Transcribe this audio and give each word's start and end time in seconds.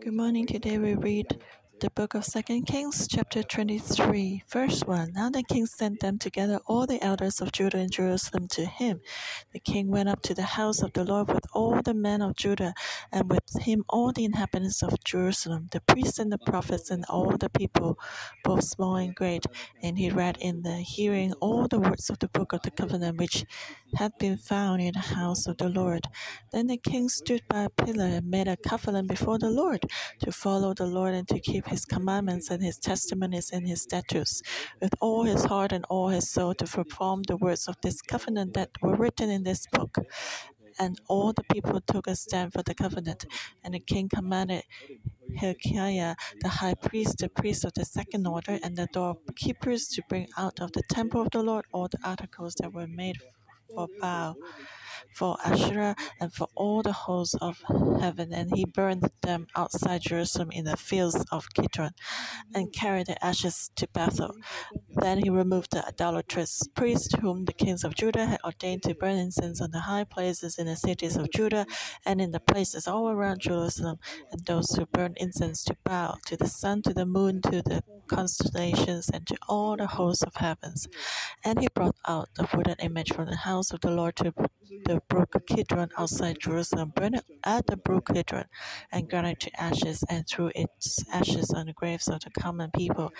Good 0.00 0.12
morning. 0.12 0.46
Today 0.46 0.78
we 0.78 0.94
read 0.94 1.40
the 1.80 1.90
book 1.90 2.14
of 2.14 2.24
Second 2.24 2.66
Kings, 2.66 3.08
chapter 3.08 3.42
23, 3.42 4.44
verse 4.48 4.82
1. 4.82 5.12
Now 5.14 5.30
the 5.30 5.42
king 5.42 5.66
sent 5.66 6.00
them 6.00 6.18
together, 6.18 6.60
all 6.66 6.86
the 6.86 7.02
elders 7.02 7.40
of 7.40 7.52
Judah 7.52 7.78
and 7.78 7.90
Jerusalem, 7.90 8.48
to 8.48 8.64
him. 8.64 9.00
The 9.52 9.58
king 9.60 9.90
went 9.90 10.08
up 10.08 10.22
to 10.22 10.34
the 10.34 10.42
house 10.42 10.82
of 10.82 10.92
the 10.92 11.04
Lord 11.04 11.28
with 11.28 11.44
all 11.52 11.80
the 11.82 11.94
men 11.94 12.22
of 12.22 12.36
Judah, 12.36 12.74
and 13.12 13.30
with 13.30 13.62
him 13.62 13.84
all 13.88 14.12
the 14.12 14.24
inhabitants 14.24 14.82
of 14.82 15.02
Jerusalem, 15.04 15.68
the 15.72 15.80
priests 15.80 16.18
and 16.18 16.32
the 16.32 16.38
prophets, 16.38 16.90
and 16.90 17.04
all 17.08 17.36
the 17.36 17.50
people, 17.50 17.98
both 18.44 18.64
small 18.64 18.96
and 18.96 19.14
great. 19.14 19.44
And 19.82 19.98
he 19.98 20.10
read 20.10 20.38
in 20.40 20.62
the 20.62 20.76
hearing 20.76 21.32
all 21.40 21.66
the 21.66 21.80
words 21.80 22.08
of 22.08 22.18
the 22.20 22.28
book 22.28 22.52
of 22.52 22.62
the 22.62 22.70
covenant 22.70 23.18
which 23.18 23.44
had 23.96 24.12
been 24.18 24.36
found 24.36 24.80
in 24.80 24.92
the 24.94 25.00
house 25.00 25.46
of 25.46 25.56
the 25.58 25.68
Lord. 25.68 26.06
Then 26.52 26.68
the 26.68 26.78
king 26.78 27.08
stood 27.08 27.42
by 27.48 27.64
a 27.64 27.70
pillar 27.70 28.06
and 28.06 28.30
made 28.30 28.48
a 28.48 28.56
covenant 28.56 29.08
before 29.08 29.38
the 29.38 29.50
Lord 29.50 29.84
to 30.20 30.32
follow 30.32 30.74
the 30.74 30.86
Lord 30.86 31.14
and 31.14 31.28
to 31.28 31.40
keep 31.40 31.63
his 31.66 31.84
commandments 31.84 32.50
and 32.50 32.62
his 32.62 32.78
testimonies 32.78 33.50
and 33.50 33.66
his 33.66 33.82
statutes 33.82 34.42
with 34.80 34.94
all 35.00 35.24
his 35.24 35.44
heart 35.44 35.72
and 35.72 35.84
all 35.90 36.08
his 36.08 36.30
soul 36.30 36.54
to 36.54 36.64
perform 36.64 37.22
the 37.22 37.36
words 37.36 37.68
of 37.68 37.76
this 37.82 38.02
covenant 38.02 38.54
that 38.54 38.70
were 38.82 38.96
written 38.96 39.30
in 39.30 39.42
this 39.44 39.66
book. 39.72 39.98
And 40.78 41.00
all 41.08 41.32
the 41.32 41.44
people 41.52 41.80
took 41.80 42.06
a 42.08 42.16
stand 42.16 42.52
for 42.52 42.62
the 42.62 42.74
covenant. 42.74 43.26
And 43.62 43.74
the 43.74 43.80
king 43.80 44.08
commanded 44.08 44.64
Hilkiah, 45.34 46.16
the 46.40 46.48
high 46.48 46.74
priest, 46.74 47.18
the 47.18 47.28
priest 47.28 47.64
of 47.64 47.74
the 47.74 47.84
second 47.84 48.26
order, 48.26 48.58
and 48.62 48.76
the 48.76 48.88
doorkeepers 48.92 49.88
to 49.88 50.02
bring 50.08 50.28
out 50.36 50.60
of 50.60 50.72
the 50.72 50.82
temple 50.90 51.22
of 51.22 51.30
the 51.30 51.42
Lord 51.42 51.64
all 51.72 51.88
the 51.88 51.98
articles 52.04 52.54
that 52.60 52.72
were 52.72 52.86
made 52.88 53.16
for 53.74 53.88
Baal 54.00 54.36
for 55.14 55.36
Asherah 55.44 55.96
and 56.20 56.32
for 56.32 56.48
all 56.54 56.82
the 56.82 56.92
hosts 56.92 57.34
of 57.40 57.62
heaven, 58.00 58.32
and 58.32 58.50
he 58.54 58.64
burned 58.64 59.08
them 59.22 59.46
outside 59.56 60.02
Jerusalem 60.02 60.50
in 60.52 60.64
the 60.64 60.76
fields 60.76 61.24
of 61.30 61.52
Kidron, 61.54 61.92
and 62.54 62.72
carried 62.72 63.06
the 63.06 63.24
ashes 63.24 63.70
to 63.76 63.88
Bethel. 63.88 64.34
Then 64.96 65.18
he 65.18 65.30
removed 65.30 65.72
the 65.72 65.86
idolatrous 65.86 66.62
priest 66.74 67.16
whom 67.16 67.44
the 67.44 67.52
kings 67.52 67.84
of 67.84 67.94
Judah 67.94 68.26
had 68.26 68.40
ordained 68.44 68.82
to 68.84 68.94
burn 68.94 69.16
incense 69.16 69.60
on 69.60 69.70
the 69.70 69.80
high 69.80 70.04
places 70.04 70.58
in 70.58 70.66
the 70.66 70.76
cities 70.76 71.16
of 71.16 71.30
Judah 71.30 71.66
and 72.04 72.20
in 72.20 72.30
the 72.30 72.40
places 72.40 72.86
all 72.86 73.08
around 73.08 73.40
Jerusalem, 73.40 73.98
and 74.30 74.44
those 74.46 74.70
who 74.74 74.86
burned 74.86 75.16
incense 75.18 75.64
to 75.64 75.76
Baal, 75.84 76.18
to 76.26 76.36
the 76.36 76.48
sun, 76.48 76.82
to 76.82 76.94
the 76.94 77.06
moon, 77.06 77.40
to 77.42 77.62
the 77.62 77.82
constellations, 78.06 79.08
and 79.08 79.26
to 79.26 79.36
all 79.48 79.76
the 79.76 79.86
hosts 79.86 80.22
of 80.22 80.36
heavens. 80.36 80.88
And 81.44 81.60
he 81.60 81.68
brought 81.74 81.96
out 82.06 82.28
the 82.34 82.48
wooden 82.54 82.76
image 82.80 83.12
from 83.12 83.26
the 83.26 83.36
house 83.36 83.72
of 83.72 83.80
the 83.80 83.90
Lord 83.90 84.16
to 84.16 84.32
the 84.84 85.00
brook 85.08 85.34
Kidron 85.46 85.90
outside 85.96 86.38
Jerusalem, 86.40 86.92
burned 86.94 87.22
at 87.44 87.66
the 87.66 87.76
brook 87.76 88.10
Kidron, 88.12 88.46
and 88.92 89.08
ground 89.08 89.26
it 89.28 89.40
to 89.40 89.60
ashes, 89.60 90.04
and 90.08 90.26
threw 90.28 90.50
its 90.54 91.04
ashes 91.12 91.50
on 91.50 91.66
the 91.66 91.72
graves 91.72 92.08
of 92.08 92.20
the 92.20 92.30
common 92.30 92.70
people. 92.70 93.12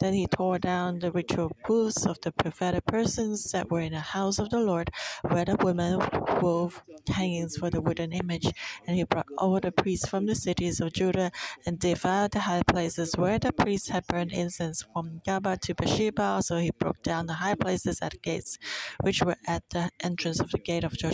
Then 0.00 0.14
he 0.14 0.26
tore 0.26 0.58
down 0.58 0.98
the 0.98 1.12
ritual 1.12 1.52
booths 1.66 2.04
of 2.06 2.20
the 2.22 2.32
prophetic 2.32 2.84
persons 2.86 3.52
that 3.52 3.70
were 3.70 3.80
in 3.80 3.92
the 3.92 4.00
house 4.00 4.38
of 4.38 4.50
the 4.50 4.58
Lord, 4.58 4.90
where 5.22 5.44
the 5.44 5.56
women 5.56 6.00
wove 6.40 6.82
hangings 7.08 7.56
for 7.56 7.70
the 7.70 7.80
wooden 7.80 8.12
image. 8.12 8.50
And 8.86 8.96
he 8.96 9.04
brought 9.04 9.26
all 9.38 9.60
the 9.60 9.72
priests 9.72 10.08
from 10.08 10.26
the 10.26 10.34
cities 10.34 10.80
of 10.80 10.92
Judah 10.92 11.30
and 11.64 11.78
devoured 11.78 12.32
the 12.32 12.40
high 12.40 12.62
places 12.66 13.14
where 13.16 13.38
the 13.38 13.52
priests 13.52 13.88
had 13.88 14.06
burned 14.06 14.32
incense 14.32 14.84
from 14.92 15.20
Geba 15.26 15.60
to 15.60 15.74
Beersheba. 15.74 16.42
So 16.42 16.58
he 16.58 16.70
broke 16.78 17.02
down 17.02 17.26
the 17.26 17.34
high 17.34 17.54
places 17.54 18.00
at 18.02 18.12
the 18.12 18.18
gates, 18.18 18.58
which 19.00 19.22
were 19.22 19.36
at 19.46 19.62
the 19.70 19.90
entrance 20.00 20.40
of 20.40 20.50
the 20.50 20.58
gate 20.58 20.84
of 20.84 20.92
Joshua 20.92 21.11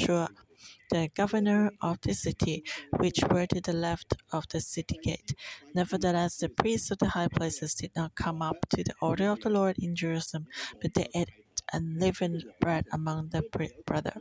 the 0.91 1.09
governor 1.15 1.71
of 1.83 2.01
the 2.03 2.15
city, 2.15 2.65
which 2.97 3.21
were 3.31 3.47
to 3.47 3.61
the 3.61 3.73
left 3.73 4.15
of 4.33 4.49
the 4.49 4.61
city 4.61 4.99
gate. 5.03 5.35
Nevertheless, 5.75 6.39
the 6.39 6.49
priests 6.49 6.91
of 6.91 6.99
the 6.99 7.09
high 7.11 7.29
places 7.29 7.75
did 7.75 7.91
not 7.95 8.15
come 8.15 8.41
up 8.43 8.69
to 8.71 8.85
the 8.85 8.95
order 9.01 9.31
of 9.31 9.41
the 9.41 9.51
Lord 9.51 9.77
in 9.79 9.95
Jerusalem, 9.95 10.47
but 10.81 10.95
they 10.95 11.09
ate 11.15 11.31
unleavened 11.73 12.45
bread 12.61 12.87
among 12.93 13.28
the 13.31 13.43
brother. 13.87 14.15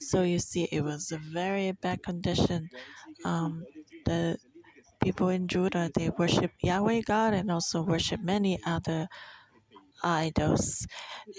So 0.00 0.22
you 0.22 0.38
see, 0.38 0.68
it 0.70 0.82
was 0.82 1.12
a 1.12 1.18
very 1.18 1.72
bad 1.72 2.02
condition. 2.02 2.68
Um, 3.24 3.64
the 4.04 4.38
people 5.02 5.28
in 5.28 5.48
Judah 5.48 5.90
they 5.94 6.10
worship 6.10 6.52
Yahweh 6.60 7.02
God 7.06 7.34
and 7.34 7.50
also 7.50 7.82
worship 7.82 8.20
many 8.22 8.58
other 8.64 9.08
idols. 10.02 10.86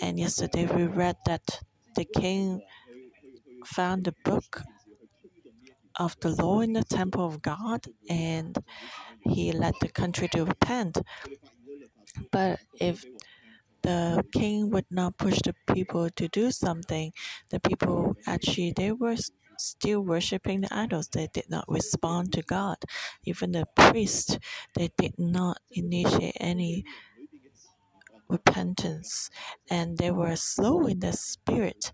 And 0.02 0.20
yesterday 0.20 0.66
we 0.66 0.84
read 0.86 1.16
that 1.26 1.62
the 1.96 2.06
king 2.06 2.62
found 3.66 4.06
the 4.06 4.16
book 4.24 4.64
of 5.98 6.18
the 6.22 6.30
law 6.30 6.62
in 6.62 6.74
the 6.74 6.84
temple 6.84 7.26
of 7.26 7.42
God 7.42 7.86
and 8.10 8.58
he 9.22 9.52
led 9.52 9.76
the 9.82 9.90
country 9.90 10.28
to 10.30 10.46
repent. 10.46 11.00
But 12.32 12.60
if 12.80 13.06
the 13.84 14.26
king 14.34 14.70
would 14.72 14.86
not 14.92 15.18
push 15.18 15.40
the 15.44 15.56
people 15.74 16.10
to 16.12 16.28
do 16.30 16.52
something, 16.52 17.14
the 17.52 17.60
people 17.60 18.16
actually 18.28 18.74
they 18.76 18.92
were 18.92 19.18
still 19.58 20.02
worshiping 20.02 20.62
the 20.62 20.74
idols. 20.76 21.10
They 21.10 21.28
did 21.34 21.50
not 21.50 21.66
respond 21.68 22.34
to 22.34 22.42
God. 22.44 22.78
Even 23.26 23.54
the 23.54 23.66
priests, 23.76 24.38
they 24.76 24.90
did 24.98 25.16
not 25.20 25.60
initiate 25.72 26.38
any 26.40 26.86
repentance 28.30 29.30
and 29.70 29.98
they 29.98 30.12
were 30.12 30.36
slow 30.36 30.88
in 30.88 31.00
the 31.02 31.14
spirit 31.14 31.92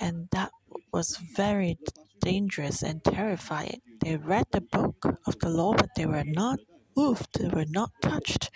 and 0.00 0.28
that 0.32 0.52
was 0.92 1.16
very 1.16 1.78
dangerous 2.20 2.82
and 2.82 3.02
terrifying. 3.04 3.80
They 4.00 4.16
read 4.16 4.46
the 4.52 4.60
book 4.60 5.20
of 5.26 5.38
the 5.40 5.50
law, 5.50 5.74
but 5.74 5.90
they 5.96 6.06
were 6.06 6.24
not 6.24 6.58
moved, 6.96 7.38
they 7.38 7.48
were 7.48 7.66
not 7.68 7.90
touched. 8.02 8.50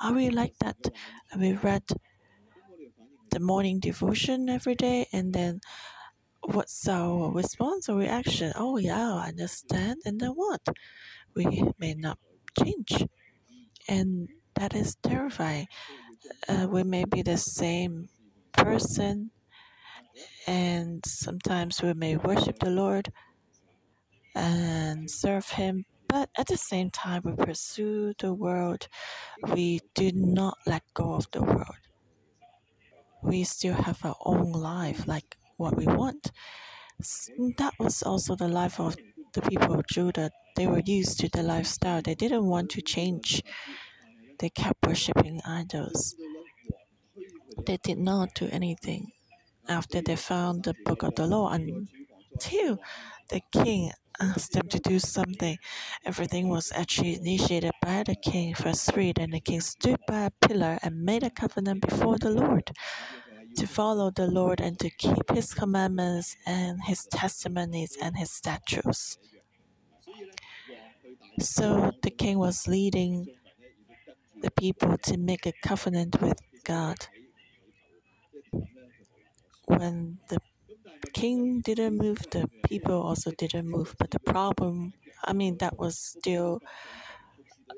Are 0.00 0.14
we 0.14 0.30
like 0.30 0.54
that? 0.60 0.76
We 1.38 1.52
read 1.54 1.84
the 3.30 3.40
morning 3.40 3.78
devotion 3.80 4.48
every 4.48 4.74
day, 4.74 5.06
and 5.12 5.32
then 5.32 5.60
what's 6.42 6.88
our 6.88 7.30
response 7.32 7.88
or 7.88 7.98
reaction? 7.98 8.52
Oh, 8.56 8.76
yeah, 8.78 9.14
I 9.14 9.28
understand, 9.28 10.00
and 10.04 10.20
then 10.20 10.30
what? 10.32 10.62
We 11.34 11.64
may 11.78 11.94
not 11.94 12.18
change, 12.58 13.06
and 13.88 14.28
that 14.56 14.74
is 14.74 14.96
terrifying. 15.02 15.68
Uh, 16.48 16.68
we 16.70 16.84
may 16.84 17.04
be 17.04 17.22
the 17.22 17.38
same 17.38 18.08
person 18.52 19.30
and 20.46 21.04
sometimes 21.06 21.82
we 21.82 21.94
may 21.94 22.16
worship 22.16 22.58
the 22.58 22.70
Lord 22.70 23.12
and 24.34 25.10
serve 25.10 25.48
Him, 25.50 25.84
but 26.08 26.30
at 26.36 26.46
the 26.48 26.56
same 26.56 26.90
time, 26.90 27.22
we 27.24 27.32
pursue 27.32 28.14
the 28.18 28.32
world. 28.32 28.88
We 29.54 29.80
do 29.94 30.12
not 30.12 30.58
let 30.66 30.82
go 30.94 31.14
of 31.14 31.30
the 31.32 31.42
world. 31.42 31.82
We 33.22 33.44
still 33.44 33.74
have 33.74 34.04
our 34.04 34.16
own 34.24 34.52
life, 34.52 35.06
like 35.06 35.36
what 35.56 35.76
we 35.76 35.86
want. 35.86 36.32
That 37.58 37.74
was 37.78 38.02
also 38.02 38.34
the 38.34 38.48
life 38.48 38.80
of 38.80 38.96
the 39.34 39.42
people 39.42 39.74
of 39.74 39.86
Judah. 39.86 40.30
They 40.56 40.66
were 40.66 40.82
used 40.84 41.20
to 41.20 41.28
the 41.28 41.42
lifestyle, 41.42 42.02
they 42.02 42.14
didn't 42.14 42.46
want 42.46 42.70
to 42.70 42.82
change. 42.82 43.42
They 44.38 44.48
kept 44.48 44.86
worshiping 44.86 45.40
idols. 45.46 46.14
They 47.66 47.76
did 47.76 47.98
not 47.98 48.34
do 48.34 48.48
anything 48.50 49.12
after 49.68 50.00
they 50.00 50.16
found 50.16 50.64
the 50.64 50.74
book 50.84 51.02
of 51.02 51.14
the 51.14 51.26
law 51.26 51.50
until 51.50 52.78
the 53.28 53.40
king 53.52 53.92
asked 54.20 54.52
them 54.52 54.68
to 54.68 54.78
do 54.78 54.98
something. 54.98 55.58
Everything 56.04 56.48
was 56.48 56.72
actually 56.74 57.16
initiated 57.16 57.72
by 57.82 58.02
the 58.04 58.14
king. 58.14 58.54
Verse 58.54 58.84
3 58.84 59.12
Then 59.12 59.30
the 59.30 59.40
king 59.40 59.60
stood 59.60 59.98
by 60.06 60.22
a 60.26 60.30
pillar 60.30 60.78
and 60.82 61.04
made 61.04 61.22
a 61.22 61.30
covenant 61.30 61.80
before 61.88 62.18
the 62.18 62.30
Lord 62.30 62.72
to 63.56 63.66
follow 63.66 64.10
the 64.10 64.26
Lord 64.26 64.60
and 64.60 64.78
to 64.80 64.90
keep 64.90 65.30
his 65.30 65.54
commandments 65.54 66.36
and 66.46 66.82
his 66.84 67.06
testimonies 67.06 67.96
and 68.00 68.16
his 68.16 68.30
statutes. 68.30 69.18
So 71.40 71.92
the 72.02 72.10
king 72.10 72.38
was 72.38 72.68
leading 72.68 73.26
the 74.42 74.50
people 74.50 74.96
to 74.98 75.16
make 75.16 75.46
a 75.46 75.52
covenant 75.62 76.20
with 76.20 76.40
God 76.64 76.96
when 79.78 80.18
the 80.28 80.38
king 81.14 81.60
didn't 81.62 81.96
move, 81.98 82.18
the 82.32 82.48
people 82.64 83.02
also 83.02 83.30
didn't 83.32 83.68
move. 83.68 83.96
But 83.98 84.10
the 84.12 84.20
problem, 84.20 84.94
I 85.24 85.32
mean, 85.32 85.58
that 85.58 85.78
was 85.78 85.98
still 85.98 86.60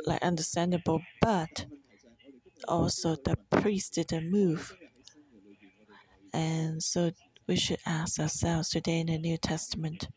like 0.06 0.22
understandable, 0.22 1.00
but 1.20 1.66
also 2.68 3.14
the 3.16 3.36
priest 3.50 3.94
didn't 3.94 4.30
move. 4.30 4.76
And 6.34 6.82
so 6.82 7.12
we 7.46 7.56
should 7.56 7.80
ask 7.86 8.18
ourselves 8.20 8.68
today 8.70 9.00
in 9.00 9.06
the 9.06 9.18
New 9.18 9.36
Testament 9.38 10.08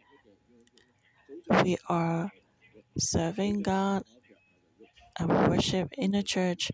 we 1.63 1.75
are 1.89 2.31
serving 2.97 3.63
God 3.63 4.03
and 5.19 5.29
worship 5.29 5.89
in 5.97 6.11
the 6.11 6.23
church. 6.23 6.71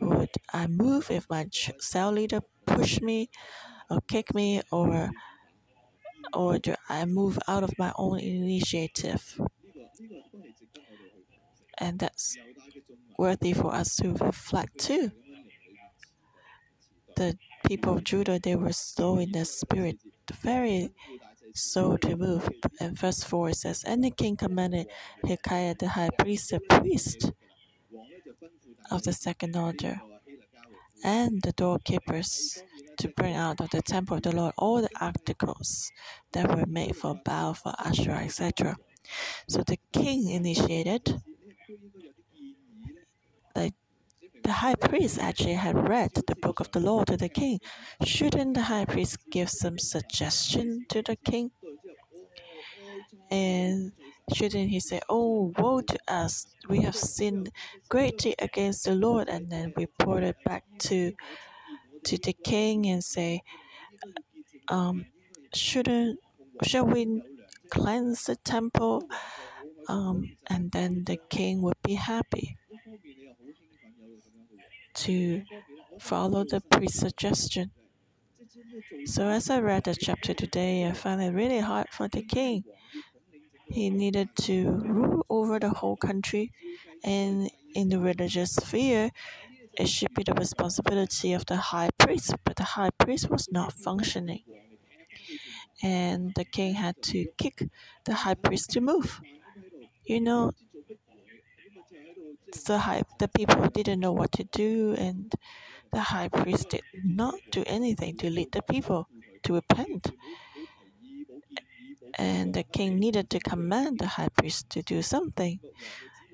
Would 0.00 0.30
I 0.52 0.66
move 0.66 1.10
if 1.10 1.28
my 1.30 1.48
cell 1.80 2.12
leader 2.12 2.40
pushed 2.66 3.02
me? 3.02 3.30
Or 3.90 4.00
kick 4.08 4.34
me 4.34 4.62
or 4.70 5.10
or 6.32 6.58
do 6.58 6.74
I 6.88 7.04
move 7.04 7.38
out 7.48 7.62
of 7.64 7.76
my 7.78 7.92
own 7.96 8.20
initiative? 8.20 9.40
And 11.78 11.98
that's 11.98 12.36
worthy 13.18 13.52
for 13.52 13.74
us 13.74 13.96
to 13.96 14.12
reflect 14.14 14.78
too. 14.78 15.12
The 17.16 17.36
people 17.66 17.94
of 17.96 18.04
Judah, 18.04 18.38
they 18.38 18.54
were 18.54 18.72
slow 18.72 19.18
in 19.18 19.32
their 19.32 19.44
spirit, 19.44 19.98
very 20.40 20.92
slow 21.54 21.96
to 21.98 22.16
move. 22.16 22.48
And 22.80 22.98
verse 22.98 23.24
4 23.24 23.52
says, 23.54 23.84
And 23.84 24.04
the 24.04 24.10
king 24.10 24.36
commanded 24.36 24.88
Hilkiah 25.24 25.74
the 25.78 25.88
high 25.88 26.10
priest, 26.18 26.50
the 26.50 26.60
priest 26.60 27.32
of 28.90 29.02
the 29.04 29.12
second 29.12 29.56
order, 29.56 30.00
and 31.04 31.40
the 31.42 31.52
doorkeepers 31.52 32.62
to 32.98 33.08
bring 33.08 33.34
out 33.34 33.60
of 33.60 33.70
the 33.70 33.82
temple 33.82 34.16
of 34.16 34.22
the 34.22 34.34
Lord 34.34 34.54
all 34.56 34.80
the 34.80 34.90
articles 35.00 35.92
that 36.32 36.54
were 36.54 36.66
made 36.66 36.96
for 36.96 37.20
Baal, 37.24 37.54
for 37.54 37.74
Asherah, 37.78 38.24
etc. 38.24 38.76
So 39.48 39.62
the 39.62 39.78
king 39.92 40.30
initiated. 40.30 41.20
Like 43.54 43.74
the 44.42 44.52
high 44.52 44.74
priest 44.74 45.18
actually 45.18 45.54
had 45.54 45.88
read 45.88 46.12
the 46.14 46.36
book 46.36 46.60
of 46.60 46.70
the 46.72 46.80
law 46.80 47.04
to 47.04 47.16
the 47.16 47.28
king. 47.28 47.60
Shouldn't 48.04 48.54
the 48.54 48.62
high 48.62 48.84
priest 48.84 49.18
give 49.30 49.50
some 49.50 49.78
suggestion 49.78 50.86
to 50.88 51.02
the 51.02 51.16
king? 51.16 51.50
And 53.30 53.92
shouldn't 54.32 54.70
he 54.70 54.80
say, 54.80 55.00
Oh, 55.08 55.52
woe 55.58 55.80
to 55.80 55.98
us! 56.06 56.46
We 56.68 56.82
have 56.82 56.96
sinned 56.96 57.50
greatly 57.88 58.34
against 58.38 58.84
the 58.84 58.94
Lord, 58.94 59.28
and 59.28 59.50
then 59.50 59.72
report 59.76 60.22
it 60.22 60.36
back 60.44 60.64
to 60.80 61.12
to 62.06 62.18
the 62.18 62.32
king 62.32 62.86
and 62.86 63.02
say, 63.04 63.42
um, 64.68 65.06
shouldn't 65.54 66.18
shall 66.62 66.86
we 66.86 67.22
cleanse 67.70 68.24
the 68.24 68.36
temple? 68.36 69.04
Um, 69.88 70.36
and 70.48 70.72
then 70.72 71.04
the 71.04 71.18
king 71.28 71.62
would 71.62 71.80
be 71.82 71.94
happy 71.94 72.56
to 74.94 75.42
follow 76.00 76.44
the 76.44 76.60
priest's 76.60 77.00
suggestion. 77.00 77.70
So 79.04 79.28
as 79.28 79.50
I 79.50 79.60
read 79.60 79.84
the 79.84 79.94
chapter 79.94 80.34
today, 80.34 80.86
I 80.86 80.92
found 80.92 81.22
it 81.22 81.32
really 81.32 81.60
hard 81.60 81.88
for 81.90 82.08
the 82.08 82.22
king. 82.22 82.64
He 83.68 83.90
needed 83.90 84.28
to 84.42 84.70
rule 84.70 85.26
over 85.28 85.58
the 85.58 85.70
whole 85.70 85.96
country, 85.96 86.52
and 87.04 87.50
in 87.74 87.88
the 87.88 87.98
religious 87.98 88.54
sphere, 88.54 89.10
it 89.78 89.88
should 89.88 90.14
be 90.14 90.22
the 90.22 90.34
responsibility 90.34 91.32
of 91.32 91.46
the 91.46 91.56
high 91.56 91.90
priest, 91.98 92.34
but 92.44 92.56
the 92.56 92.64
high 92.64 92.90
priest 92.98 93.30
was 93.30 93.48
not 93.50 93.72
functioning. 93.72 94.42
And 95.82 96.34
the 96.34 96.44
king 96.44 96.74
had 96.74 97.00
to 97.02 97.26
kick 97.38 97.68
the 98.04 98.14
high 98.14 98.34
priest 98.34 98.70
to 98.70 98.80
move. 98.80 99.20
You 100.06 100.20
know, 100.20 100.52
the 102.66 102.78
high, 102.78 103.02
the 103.18 103.28
people 103.28 103.68
didn't 103.68 104.00
know 104.00 104.12
what 104.12 104.32
to 104.32 104.44
do, 104.44 104.94
and 104.98 105.32
the 105.92 106.00
high 106.00 106.28
priest 106.28 106.70
did 106.70 106.82
not 107.04 107.34
do 107.50 107.62
anything 107.66 108.16
to 108.18 108.30
lead 108.30 108.52
the 108.52 108.62
people 108.62 109.08
to 109.42 109.54
repent. 109.54 110.12
And 112.18 112.54
the 112.54 112.62
king 112.64 112.98
needed 112.98 113.30
to 113.30 113.38
command 113.38 113.98
the 114.00 114.06
high 114.06 114.28
priest 114.30 114.70
to 114.70 114.82
do 114.82 115.02
something. 115.02 115.60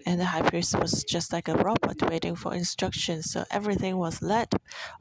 And 0.05 0.21
the 0.21 0.27
high 0.27 0.43
priest 0.43 0.79
was 0.79 1.05
just 1.05 1.33
like 1.33 1.49
a 1.49 1.55
robot 1.55 2.03
waiting 2.11 2.35
for 2.37 2.55
instructions, 2.55 3.31
so 3.31 3.45
everything 3.51 3.97
was 3.97 4.21
led 4.23 4.49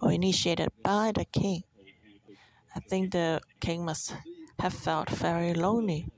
or 0.02 0.12
initiated 0.12 0.70
by 0.84 1.12
the 1.14 1.26
king. 1.26 1.64
I 2.76 2.80
think 2.80 3.12
the 3.12 3.42
king 3.60 3.84
must 3.86 4.16
have 4.60 4.74
felt 4.74 5.10
very 5.10 5.54
lonely. 5.54 6.10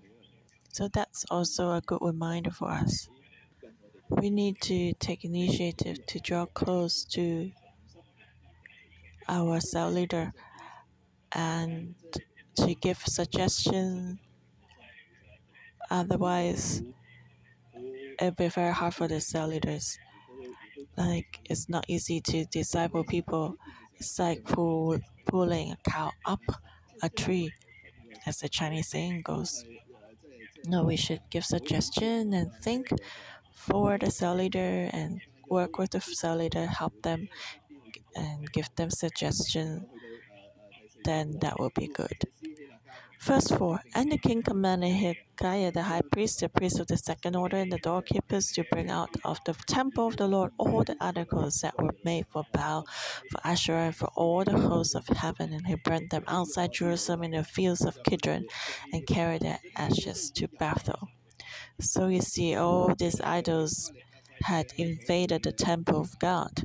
So 0.69 0.87
that's 0.87 1.25
also 1.29 1.71
a 1.71 1.81
good 1.81 1.99
reminder 2.01 2.51
for 2.51 2.69
us. 2.69 3.09
We 4.09 4.29
need 4.29 4.61
to 4.61 4.93
take 4.93 5.23
initiative 5.23 6.05
to 6.07 6.19
draw 6.19 6.45
close 6.45 7.03
to 7.05 7.51
our 9.27 9.59
cell 9.59 9.89
leader 9.89 10.33
and 11.31 11.95
to 12.57 12.75
give 12.75 12.97
suggestions. 12.97 14.19
Otherwise, 15.89 16.81
it'll 18.23 18.35
be 18.35 18.47
very 18.47 18.73
hard 18.73 18.93
for 18.93 19.07
the 19.07 19.19
cell 19.19 19.47
leaders. 19.47 19.99
Like 20.97 21.39
it's 21.45 21.67
not 21.69 21.85
easy 21.87 22.21
to 22.21 22.45
disciple 22.45 23.03
people. 23.03 23.57
It's 23.95 24.17
like 24.17 24.43
pull, 24.45 24.99
pulling 25.25 25.71
a 25.71 25.77
cow 25.89 26.11
up 26.25 26.41
a 27.01 27.09
tree, 27.09 27.51
as 28.25 28.39
the 28.39 28.49
Chinese 28.49 28.87
saying 28.87 29.21
goes. 29.23 29.65
No, 30.65 30.83
we 30.83 30.95
should 30.95 31.21
give 31.29 31.45
suggestion 31.45 32.33
and 32.33 32.53
think 32.61 32.89
for 33.51 33.97
the 33.97 34.09
cell 34.09 34.35
leader 34.35 34.89
and 34.93 35.21
work 35.49 35.77
with 35.77 35.91
the 35.91 35.99
cell 35.99 36.37
leader, 36.37 36.65
help 36.65 37.01
them 37.01 37.27
and 38.15 38.51
give 38.51 38.69
them 38.75 38.89
suggestion. 38.89 39.85
Then 41.03 41.39
that 41.41 41.59
will 41.59 41.71
be 41.75 41.87
good. 41.87 42.23
Verse 43.23 43.47
4 43.51 43.79
And 43.95 44.11
the 44.11 44.17
king 44.17 44.41
commanded 44.41 44.89
Hilkiah 44.89 45.71
the 45.71 45.83
high 45.83 46.01
priest, 46.01 46.41
the 46.41 46.49
priest 46.49 46.81
of 46.81 46.87
the 46.87 46.97
second 46.97 47.37
order, 47.37 47.55
and 47.55 47.71
the 47.71 47.77
doorkeepers 47.77 48.51
to 48.51 48.65
bring 48.65 48.91
out 48.91 49.15
of 49.23 49.39
the 49.45 49.53
temple 49.65 50.07
of 50.07 50.17
the 50.17 50.27
Lord 50.27 50.51
all 50.57 50.83
the 50.83 50.97
articles 50.99 51.61
that 51.61 51.81
were 51.81 51.95
made 52.03 52.25
for 52.27 52.43
Baal, 52.51 52.85
for 53.31 53.39
Asherah, 53.47 53.85
and 53.85 53.95
for 53.95 54.09
all 54.17 54.43
the 54.43 54.59
hosts 54.59 54.93
of 54.93 55.07
heaven. 55.07 55.53
And 55.53 55.65
he 55.65 55.75
burned 55.75 56.09
them 56.09 56.25
outside 56.27 56.73
Jerusalem 56.73 57.23
in 57.23 57.31
the 57.31 57.45
fields 57.45 57.85
of 57.85 58.03
Kidron 58.03 58.45
and 58.91 59.07
carried 59.07 59.43
their 59.43 59.59
ashes 59.77 60.29
to 60.31 60.49
Bethel. 60.59 61.07
So 61.79 62.07
you 62.07 62.19
see, 62.19 62.55
all 62.55 62.93
these 62.93 63.21
idols 63.21 63.93
had 64.41 64.73
invaded 64.75 65.43
the 65.43 65.53
temple 65.53 66.01
of 66.01 66.19
God. 66.19 66.63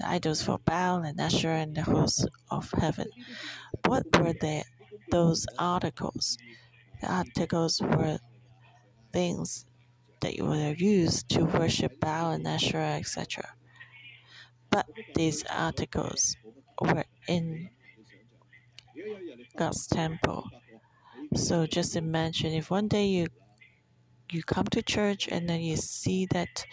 The 0.00 0.08
idols 0.08 0.42
for 0.42 0.58
Baal 0.58 1.04
and 1.04 1.20
Asherah 1.20 1.60
and 1.60 1.76
the 1.76 1.82
hosts 1.82 2.26
of 2.50 2.72
heaven. 2.72 3.06
What 3.86 4.04
were 4.18 4.32
they? 4.32 4.64
Those 5.12 5.46
articles. 5.58 6.38
The 7.00 7.12
articles 7.12 7.80
were 7.80 8.18
things 9.12 9.66
that 10.20 10.40
were 10.40 10.72
used 10.72 11.28
to 11.30 11.44
worship 11.44 12.00
Baal 12.00 12.32
and 12.32 12.46
Asherah, 12.46 12.96
etc. 12.96 13.54
But 14.70 14.86
these 15.14 15.44
articles 15.50 16.34
were 16.80 17.04
in 17.28 17.68
God's 19.56 19.86
temple. 19.86 20.48
So 21.34 21.66
just 21.66 21.94
imagine 21.94 22.52
if 22.52 22.70
one 22.70 22.88
day 22.88 23.06
you 23.06 23.26
you 24.30 24.42
come 24.42 24.64
to 24.72 24.80
church 24.80 25.28
and 25.28 25.46
then 25.46 25.60
you 25.60 25.76
see 25.76 26.24
that 26.30 26.64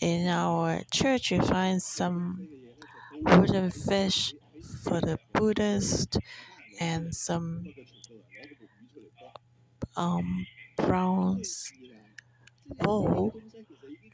in 0.00 0.28
our 0.28 0.82
church 0.92 1.32
you 1.32 1.42
find 1.42 1.82
some 1.82 2.46
wooden 3.22 3.70
fish 3.70 4.32
for 4.84 5.00
the 5.00 5.18
Buddhist 5.32 6.18
and 6.78 7.14
some 7.14 7.64
um, 9.96 10.46
bronze 10.76 11.72
bowl 12.80 13.32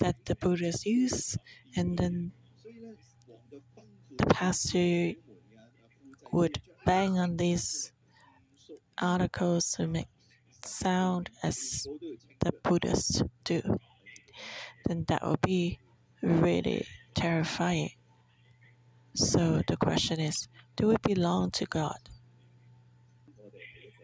that 0.00 0.16
the 0.26 0.34
Buddhists 0.34 0.86
use, 0.86 1.36
and 1.76 1.98
then 1.98 2.32
the 4.18 4.26
pastor 4.26 5.12
would 6.32 6.60
bang 6.84 7.18
on 7.18 7.36
these 7.36 7.92
articles 9.00 9.70
to 9.76 9.86
make 9.86 10.08
sound 10.64 11.30
as 11.42 11.86
the 12.40 12.52
Buddhists 12.62 13.22
do. 13.44 13.60
Then 14.86 15.04
that 15.08 15.26
would 15.26 15.40
be 15.40 15.80
really 16.22 16.86
terrifying. 17.14 17.90
So 19.14 19.62
the 19.66 19.76
question 19.76 20.20
is 20.20 20.48
do 20.76 20.88
we 20.88 20.96
belong 21.02 21.50
to 21.52 21.66
God? 21.66 21.98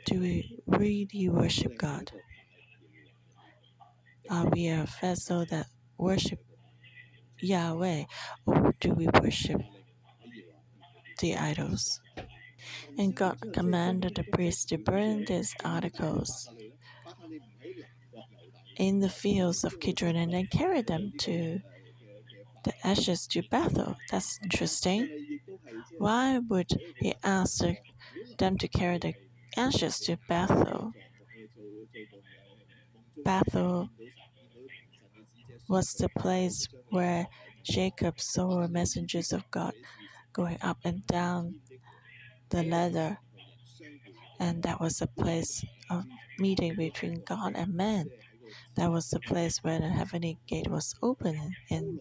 Do 0.07 0.21
we 0.21 0.59
really 0.66 1.28
worship 1.28 1.78
God? 1.78 2.12
Are 4.30 4.47
we 4.49 4.69
a 4.69 4.87
vessel 5.00 5.45
that 5.50 5.66
worship 5.99 6.40
Yahweh 7.40 8.04
or 8.47 8.75
do 8.80 8.92
we 8.92 9.09
worship 9.21 9.61
the 11.21 11.37
idols? 11.37 12.00
And 12.99 13.14
God 13.14 13.38
commanded 13.52 14.14
the 14.16 14.25
priests 14.25 14.64
to 14.66 14.78
burn 14.78 15.25
these 15.25 15.54
articles 15.64 16.49
in 18.76 19.00
the 19.00 19.09
fields 19.09 19.64
of 19.64 19.80
Kidron 19.80 20.16
and 20.16 20.33
then 20.33 20.47
carry 20.47 20.83
them 20.83 21.12
to 21.19 21.61
the 22.64 22.87
ashes 22.87 23.26
to 23.28 23.42
Bethel. 23.50 23.97
That's 24.11 24.38
interesting. 24.42 25.40
Why 25.99 26.38
would 26.38 26.71
he 26.99 27.14
ask 27.23 27.64
them 28.38 28.59
to 28.59 28.69
carry 28.69 28.99
the 28.99 29.14
anxious 29.57 30.00
to 30.00 30.19
Bethel. 30.28 30.92
Bethel 33.25 33.90
was 35.69 35.95
the 35.95 36.09
place 36.09 36.69
where 36.90 37.26
Jacob 37.62 38.21
saw 38.21 38.66
messengers 38.69 39.33
of 39.33 39.49
God 39.50 39.73
going 40.33 40.59
up 40.62 40.78
and 40.85 41.07
down 41.07 41.57
the 42.50 42.62
ladder, 42.62 43.19
and 44.38 44.62
that 44.62 44.80
was 44.80 45.00
a 45.00 45.07
place 45.07 45.64
of 45.90 46.04
meeting 46.38 46.75
between 46.76 47.23
God 47.25 47.54
and 47.54 47.75
man. 47.75 48.11
That 48.76 48.90
was 48.90 49.11
the 49.11 49.21
place 49.21 49.59
where 49.62 49.78
the 49.80 49.88
heavenly 49.88 50.38
gate 50.47 50.69
was 50.69 50.95
open, 51.02 51.54
and 51.71 52.00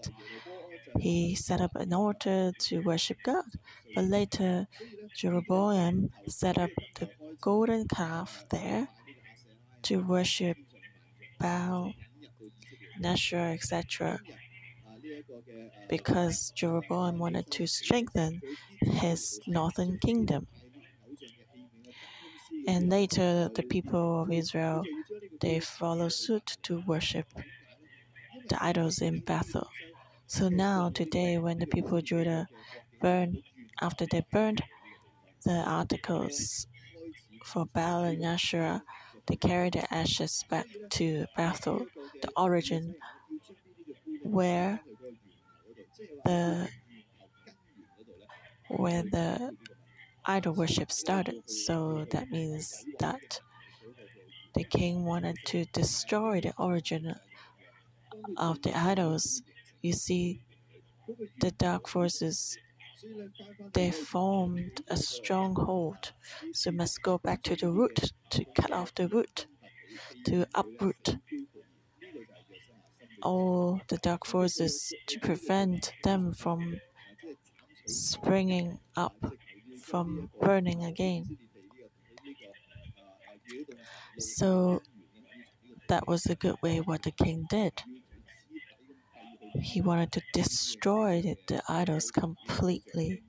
he 0.99 1.35
set 1.35 1.61
up 1.61 1.75
an 1.75 1.93
altar 1.93 2.51
to 2.59 2.81
worship 2.81 3.17
God. 3.23 3.45
But 3.95 4.05
later, 4.05 4.67
Jeroboam 5.15 6.09
set 6.27 6.57
up 6.57 6.71
the 6.99 7.09
golden 7.41 7.87
calf 7.87 8.45
there 8.49 8.87
to 9.83 10.03
worship 10.03 10.57
Baal, 11.39 11.93
Nasher, 13.01 13.53
etc. 13.55 14.19
Because 15.89 16.51
Jeroboam 16.51 17.17
wanted 17.19 17.51
to 17.51 17.67
strengthen 17.67 18.41
his 18.81 19.39
northern 19.47 19.97
kingdom. 19.99 20.47
And 22.67 22.89
later, 22.89 23.49
the 23.53 23.63
people 23.63 24.21
of 24.21 24.31
Israel 24.31 24.83
they 25.41 25.59
follow 25.59 26.09
suit 26.09 26.57
to 26.63 26.81
worship 26.81 27.27
the 28.49 28.61
idols 28.63 29.01
in 29.01 29.19
Bethel. 29.19 29.69
So 30.29 30.47
now, 30.47 30.91
today, 30.91 31.39
when 31.39 31.57
the 31.57 31.65
people 31.65 31.97
of 31.97 32.05
Judah 32.05 32.47
burn, 33.01 33.41
after 33.81 34.05
they 34.05 34.23
burned 34.31 34.61
the 35.43 35.63
articles 35.67 36.67
for 37.43 37.65
Baal 37.65 38.03
and 38.03 38.23
Asherah, 38.23 38.83
they 39.25 39.35
carry 39.35 39.71
the 39.71 39.91
ashes 39.91 40.45
back 40.47 40.67
to 40.91 41.25
Bethel, 41.35 41.87
the 42.21 42.29
origin 42.37 42.93
where 44.21 44.81
the 46.25 46.69
where 48.67 49.01
the 49.01 49.57
idol 50.25 50.53
worship 50.53 50.91
started. 50.91 51.49
So 51.49 52.05
that 52.11 52.29
means 52.29 52.85
that 52.99 53.41
the 54.53 54.63
king 54.63 55.05
wanted 55.05 55.37
to 55.47 55.65
destroy 55.65 56.39
the 56.39 56.53
origin 56.59 57.15
of 58.37 58.61
the 58.61 58.77
idols. 58.77 59.41
You 59.81 59.93
see, 59.93 60.41
the 61.41 61.51
dark 61.51 61.87
forces 61.87 62.57
they 63.73 63.91
formed 63.91 64.81
a 64.89 64.97
stronghold, 64.97 66.11
so 66.53 66.69
you 66.71 66.77
must 66.77 67.01
go 67.01 67.17
back 67.17 67.41
to 67.43 67.55
the 67.55 67.69
root 67.71 68.11
to 68.31 68.45
cut 68.55 68.71
off 68.71 68.93
the 68.95 69.07
root, 69.07 69.47
to 70.25 70.45
uproot 70.55 71.17
all 73.21 73.79
the 73.87 73.97
dark 73.97 74.25
forces 74.25 74.93
to 75.07 75.19
prevent 75.19 75.93
them 76.03 76.33
from 76.33 76.79
springing 77.87 78.79
up, 78.95 79.15
from 79.81 80.29
burning 80.39 80.83
again. 80.83 81.37
So 84.19 84.81
that 85.87 86.07
was 86.07 86.25
a 86.25 86.35
good 86.35 86.55
way 86.61 86.79
what 86.79 87.03
the 87.03 87.11
king 87.11 87.45
did. 87.49 87.83
He 89.53 89.79
wanted 89.79 90.11
to 90.13 90.21
destroy 90.33 91.21
the 91.47 91.61
idols 91.69 92.09
completely. 92.11 93.21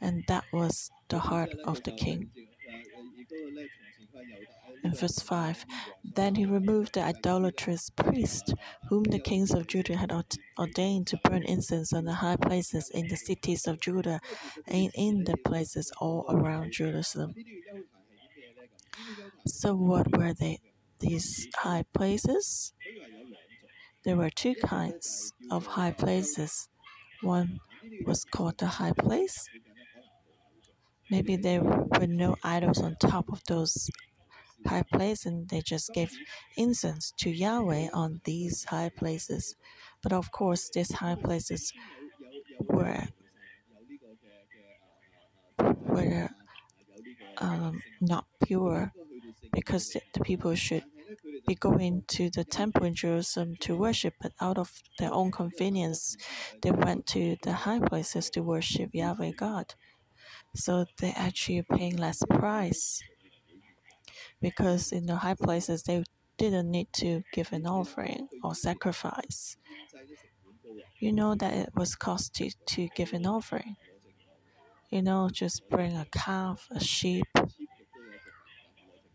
And 0.00 0.24
that 0.28 0.44
was 0.52 0.90
the 1.08 1.18
heart 1.18 1.52
of 1.64 1.82
the 1.82 1.92
king. 1.92 2.30
In 4.82 4.92
verse 4.94 5.18
5, 5.18 5.66
then 6.02 6.36
he 6.36 6.46
removed 6.46 6.94
the 6.94 7.02
idolatrous 7.02 7.90
priest, 7.90 8.54
whom 8.88 9.04
the 9.04 9.18
kings 9.18 9.50
of 9.50 9.66
Judah 9.66 9.96
had 9.96 10.12
ordained 10.58 11.06
to 11.08 11.18
burn 11.18 11.42
incense 11.42 11.92
on 11.92 12.04
the 12.04 12.14
high 12.14 12.36
places 12.36 12.88
in 12.90 13.08
the 13.08 13.16
cities 13.16 13.66
of 13.66 13.80
Judah 13.80 14.20
and 14.66 14.90
in 14.94 15.24
the 15.24 15.36
places 15.36 15.92
all 16.00 16.24
around 16.28 16.72
Jerusalem. 16.72 17.34
So, 19.46 19.74
what 19.74 20.16
were 20.16 20.34
they? 20.34 20.60
These 20.98 21.48
high 21.56 21.84
places? 21.92 22.72
There 24.06 24.16
were 24.16 24.30
two 24.30 24.54
kinds 24.54 25.34
of 25.50 25.66
high 25.66 25.92
places. 25.92 26.70
One 27.22 27.60
was 28.06 28.24
called 28.24 28.56
the 28.56 28.66
high 28.66 28.92
place. 28.92 29.46
Maybe 31.10 31.34
there 31.36 31.64
were 31.64 32.06
no 32.06 32.36
idols 32.44 32.80
on 32.80 32.94
top 33.00 33.28
of 33.32 33.42
those 33.48 33.90
high 34.66 34.84
places, 34.84 35.26
and 35.26 35.48
they 35.48 35.60
just 35.62 35.92
gave 35.94 36.12
incense 36.56 37.12
to 37.18 37.30
Yahweh 37.30 37.88
on 37.94 38.20
these 38.24 38.64
high 38.64 38.90
places. 38.90 39.56
But 40.02 40.12
of 40.12 40.32
course, 40.32 40.70
these 40.70 40.92
high 40.92 41.16
places 41.16 41.72
were 42.60 43.08
were 45.58 46.28
um, 47.38 47.82
not 48.00 48.26
pure 48.44 48.92
because 49.52 49.90
the, 49.90 50.00
the 50.14 50.20
people 50.20 50.54
should 50.54 50.84
be 51.46 51.54
going 51.54 52.02
to 52.08 52.30
the 52.30 52.44
temple 52.44 52.84
in 52.84 52.94
Jerusalem 52.94 53.56
to 53.60 53.76
worship, 53.76 54.14
but 54.20 54.32
out 54.40 54.58
of 54.58 54.82
their 54.98 55.12
own 55.12 55.30
convenience, 55.30 56.16
they 56.62 56.70
went 56.70 57.06
to 57.08 57.36
the 57.42 57.52
high 57.52 57.80
places 57.80 58.30
to 58.30 58.42
worship 58.42 58.90
Yahweh 58.92 59.32
God. 59.36 59.74
So 60.54 60.86
they 60.98 61.12
actually 61.12 61.62
paying 61.62 61.96
less 61.96 62.22
price 62.28 63.02
because 64.40 64.92
in 64.92 65.06
the 65.06 65.16
high 65.16 65.34
places 65.34 65.82
they 65.82 66.04
didn't 66.36 66.70
need 66.70 66.88
to 66.94 67.22
give 67.32 67.52
an 67.52 67.66
offering 67.66 68.28
or 68.42 68.54
sacrifice. 68.54 69.56
You 70.98 71.12
know 71.12 71.34
that 71.34 71.52
it 71.52 71.70
was 71.74 71.94
costly 71.94 72.52
to 72.66 72.88
give 72.94 73.12
an 73.12 73.26
offering. 73.26 73.76
You 74.90 75.02
know, 75.02 75.28
just 75.32 75.68
bring 75.68 75.96
a 75.96 76.06
calf, 76.10 76.68
a 76.70 76.80
sheep, 76.80 77.26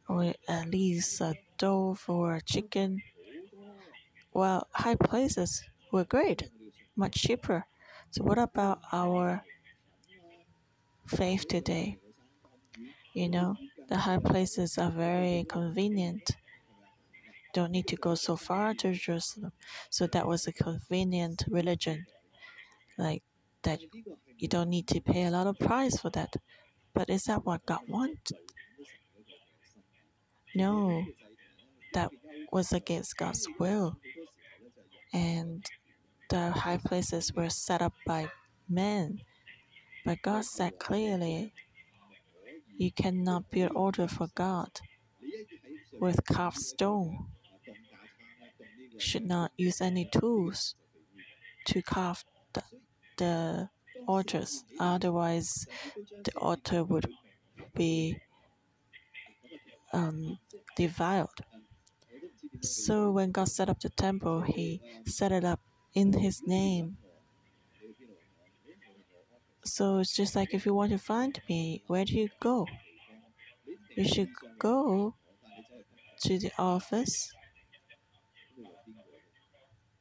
or 0.07 0.33
at 0.47 0.69
least 0.69 1.21
a 1.21 1.35
dove 1.61 2.03
or 2.07 2.39
chicken. 2.39 3.03
Well, 4.33 4.67
high 4.73 4.95
places 4.95 5.63
were 5.91 6.05
great, 6.05 6.49
much 6.95 7.15
cheaper. 7.21 7.67
So, 8.09 8.23
what 8.23 8.39
about 8.39 8.79
our 8.91 9.43
faith 11.05 11.47
today? 11.47 11.99
You 13.13 13.29
know, 13.29 13.57
the 13.89 13.97
high 13.97 14.19
places 14.19 14.77
are 14.79 14.89
very 14.89 15.45
convenient. 15.47 16.31
Don't 17.53 17.71
need 17.71 17.87
to 17.89 17.95
go 17.95 18.15
so 18.15 18.35
far 18.37 18.73
to 18.75 18.93
Jerusalem. 18.93 19.51
So, 19.89 20.07
that 20.07 20.25
was 20.25 20.47
a 20.47 20.53
convenient 20.53 21.43
religion. 21.47 22.07
Like 22.97 23.21
that, 23.63 23.81
you 24.39 24.47
don't 24.47 24.69
need 24.69 24.87
to 24.87 24.99
pay 24.99 25.25
a 25.25 25.31
lot 25.31 25.45
of 25.45 25.59
price 25.59 25.99
for 25.99 26.09
that. 26.11 26.37
But 26.93 27.09
is 27.09 27.23
that 27.25 27.45
what 27.45 27.65
God 27.65 27.81
wants? 27.87 28.31
No, 30.53 31.05
that 31.93 32.11
was 32.51 32.71
against 32.71 33.17
God's 33.17 33.47
will. 33.59 33.97
And 35.13 35.65
the 36.29 36.51
high 36.51 36.77
places 36.77 37.33
were 37.33 37.49
set 37.49 37.81
up 37.81 37.93
by 38.05 38.29
men. 38.69 39.19
But 40.05 40.21
God 40.21 40.45
said 40.45 40.79
clearly, 40.79 41.53
you 42.77 42.91
cannot 42.91 43.51
build 43.51 43.71
altar 43.71 44.07
for 44.07 44.27
God 44.33 44.69
with 45.99 46.25
carved 46.25 46.57
stone. 46.57 47.27
Should 48.97 49.25
not 49.25 49.51
use 49.57 49.81
any 49.81 50.09
tools 50.11 50.75
to 51.67 51.81
carve 51.81 52.23
the, 52.53 52.63
the 53.17 53.69
altars. 54.07 54.63
Otherwise, 54.79 55.67
the 56.23 56.31
altar 56.37 56.83
would 56.83 57.07
be 57.75 58.17
um, 59.93 60.39
defiled. 60.75 61.41
So 62.61 63.11
when 63.11 63.31
God 63.31 63.49
set 63.49 63.69
up 63.69 63.79
the 63.81 63.89
temple, 63.89 64.41
He 64.41 64.81
set 65.05 65.31
it 65.31 65.43
up 65.43 65.59
in 65.93 66.13
His 66.13 66.41
name. 66.47 66.97
So 69.63 69.97
it's 69.97 70.15
just 70.15 70.35
like 70.35 70.53
if 70.53 70.67
you 70.67 70.73
want 70.75 70.91
to 70.91 70.99
find 70.99 71.41
me, 71.49 71.81
where 71.87 72.05
do 72.05 72.13
you 72.13 72.29
go? 72.39 72.67
You 73.95 74.03
should 74.05 74.31
go 74.59 75.15
to 76.21 76.39
the 76.39 76.51
office 76.57 77.33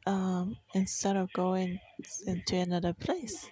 um, 0.06 0.56
instead 0.74 1.16
of 1.16 1.32
going 1.32 1.80
into 2.26 2.56
another 2.56 2.92
place. 2.92 3.48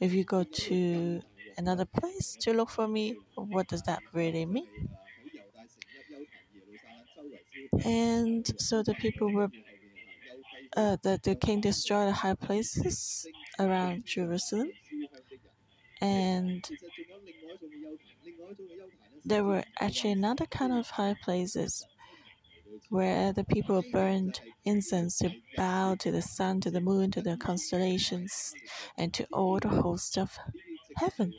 If 0.00 0.12
you 0.12 0.24
go 0.24 0.44
to 0.44 1.22
another 1.56 1.84
place 1.84 2.36
to 2.42 2.52
look 2.52 2.70
for 2.70 2.88
me, 2.88 3.16
what 3.34 3.68
does 3.68 3.82
that 3.82 4.02
really 4.12 4.46
mean? 4.46 4.88
And 7.84 8.46
so 8.60 8.82
the 8.82 8.94
people 8.94 9.32
were, 9.32 9.48
uh, 10.76 10.96
the, 11.02 11.20
the 11.22 11.34
king 11.34 11.60
destroyed 11.60 12.08
the 12.08 12.12
high 12.12 12.34
places 12.34 13.26
around 13.58 14.04
Jerusalem. 14.06 14.70
And 16.00 16.68
there 19.24 19.44
were 19.44 19.62
actually 19.80 20.10
another 20.12 20.46
kind 20.46 20.72
of 20.72 20.90
high 20.90 21.14
places 21.22 21.86
where 22.90 23.32
the 23.32 23.44
people 23.44 23.82
burned 23.92 24.40
incense 24.64 25.18
to 25.18 25.30
bow 25.56 25.94
to 25.96 26.10
the 26.10 26.22
sun, 26.22 26.60
to 26.60 26.70
the 26.70 26.80
moon, 26.80 27.10
to 27.10 27.20
the 27.22 27.36
constellations, 27.36 28.54
and 28.96 29.12
to 29.14 29.24
all 29.32 29.58
the 29.58 29.68
host 29.68 30.16
of 30.18 30.38
heaven. 30.96 31.32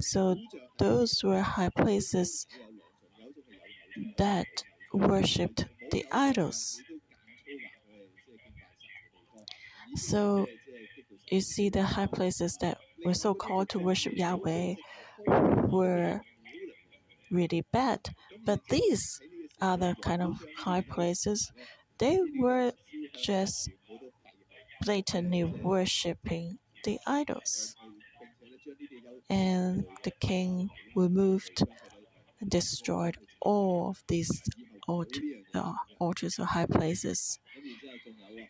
So 0.00 0.36
those 0.78 1.22
were 1.24 1.42
high 1.42 1.70
places 1.70 2.46
that 4.16 4.64
worshipped 4.98 5.66
the 5.90 6.06
idols. 6.12 6.82
So 9.96 10.46
you 11.30 11.40
see, 11.40 11.68
the 11.70 11.82
high 11.84 12.06
places 12.06 12.56
that 12.60 12.78
were 13.04 13.14
so 13.14 13.34
called 13.34 13.68
to 13.70 13.78
worship 13.80 14.14
Yahweh 14.16 14.76
were 15.68 16.22
really 17.30 17.62
bad. 17.72 18.14
But 18.44 18.60
these 18.68 19.20
other 19.60 19.94
kind 20.00 20.22
of 20.22 20.44
high 20.58 20.82
places, 20.82 21.52
they 21.98 22.18
were 22.38 22.72
just 23.14 23.70
blatantly 24.80 25.44
worshipping 25.44 26.58
the 26.84 26.98
idols. 27.06 27.76
And 29.30 29.86
the 30.02 30.10
king 30.10 30.70
removed 30.94 31.62
and 32.40 32.50
destroyed 32.50 33.18
all 33.40 33.90
of 33.90 34.04
these 34.08 34.30
uh, 35.54 35.72
altars 35.98 36.38
or 36.38 36.46
high 36.46 36.66
places. 36.66 37.38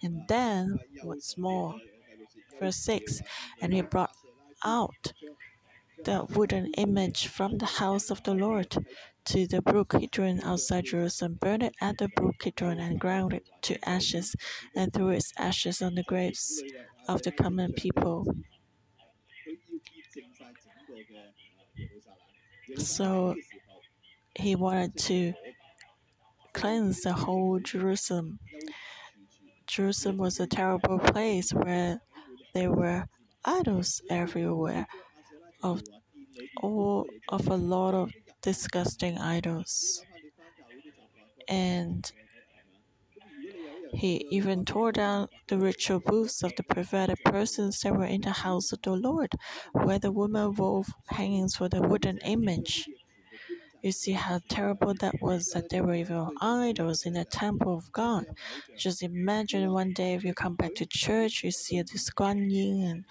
And 0.02 0.26
then, 0.28 0.78
what's 1.02 1.36
more, 1.36 1.74
verse 2.60 2.76
6 2.76 3.22
And 3.60 3.72
he 3.72 3.82
brought 3.82 4.12
out 4.64 5.12
the 6.04 6.24
wooden 6.34 6.72
image 6.74 7.26
from 7.26 7.58
the 7.58 7.66
house 7.66 8.10
of 8.10 8.22
the 8.22 8.34
Lord 8.34 8.76
to 9.26 9.46
the 9.46 9.60
brook 9.60 9.94
Kidron 9.98 10.40
outside 10.42 10.86
Jerusalem, 10.86 11.34
burned 11.34 11.62
it 11.62 11.74
at 11.80 11.98
the 11.98 12.08
brook 12.08 12.36
Kidron, 12.38 12.78
and 12.78 13.00
ground 13.00 13.32
it 13.34 13.44
to 13.62 13.88
ashes, 13.88 14.34
and 14.74 14.92
threw 14.92 15.10
its 15.10 15.32
ashes 15.36 15.82
on 15.82 15.94
the 15.96 16.04
graves 16.04 16.62
of 17.08 17.22
the 17.22 17.32
common 17.32 17.72
people. 17.72 18.26
So 22.78 23.34
he 24.34 24.54
wanted 24.54 24.96
to 24.98 25.34
cleanse 26.58 27.02
the 27.02 27.12
whole 27.12 27.60
Jerusalem. 27.60 28.40
Jerusalem 29.68 30.16
was 30.16 30.40
a 30.40 30.46
terrible 30.46 30.98
place 30.98 31.52
where 31.52 32.00
there 32.52 32.72
were 32.72 33.06
idols 33.44 34.02
everywhere 34.10 34.88
of 35.62 35.82
all 36.60 37.06
of 37.28 37.46
a 37.46 37.56
lot 37.56 37.94
of 37.94 38.12
disgusting 38.42 39.18
idols. 39.18 40.02
And 41.48 42.10
he 43.92 44.26
even 44.30 44.64
tore 44.64 44.92
down 44.92 45.28
the 45.46 45.58
ritual 45.58 46.00
booths 46.00 46.42
of 46.42 46.52
the 46.56 46.64
perverted 46.64 47.18
persons 47.24 47.80
that 47.80 47.94
were 47.94 48.04
in 48.04 48.22
the 48.22 48.30
house 48.30 48.72
of 48.72 48.82
the 48.82 48.92
Lord, 48.92 49.32
where 49.72 50.00
the 50.00 50.12
woman 50.12 50.54
wove 50.54 50.88
hangings 51.06 51.54
for 51.54 51.68
the 51.68 51.82
wooden 51.82 52.18
image. 52.18 52.88
You 53.82 53.92
see 53.92 54.12
how 54.12 54.40
terrible 54.48 54.94
that 54.94 55.20
was 55.20 55.46
that 55.48 55.68
there 55.70 55.84
were 55.84 55.94
even 55.94 56.30
idols 56.40 57.06
in 57.06 57.14
the 57.14 57.24
temple 57.24 57.76
of 57.76 57.92
God. 57.92 58.26
Just 58.76 59.02
imagine 59.02 59.72
one 59.72 59.92
day 59.92 60.14
if 60.14 60.24
you 60.24 60.34
come 60.34 60.54
back 60.54 60.74
to 60.76 60.86
church, 60.86 61.44
you 61.44 61.50
see 61.50 61.80
this 61.82 62.10
Guan 62.10 62.50
and 62.90 63.04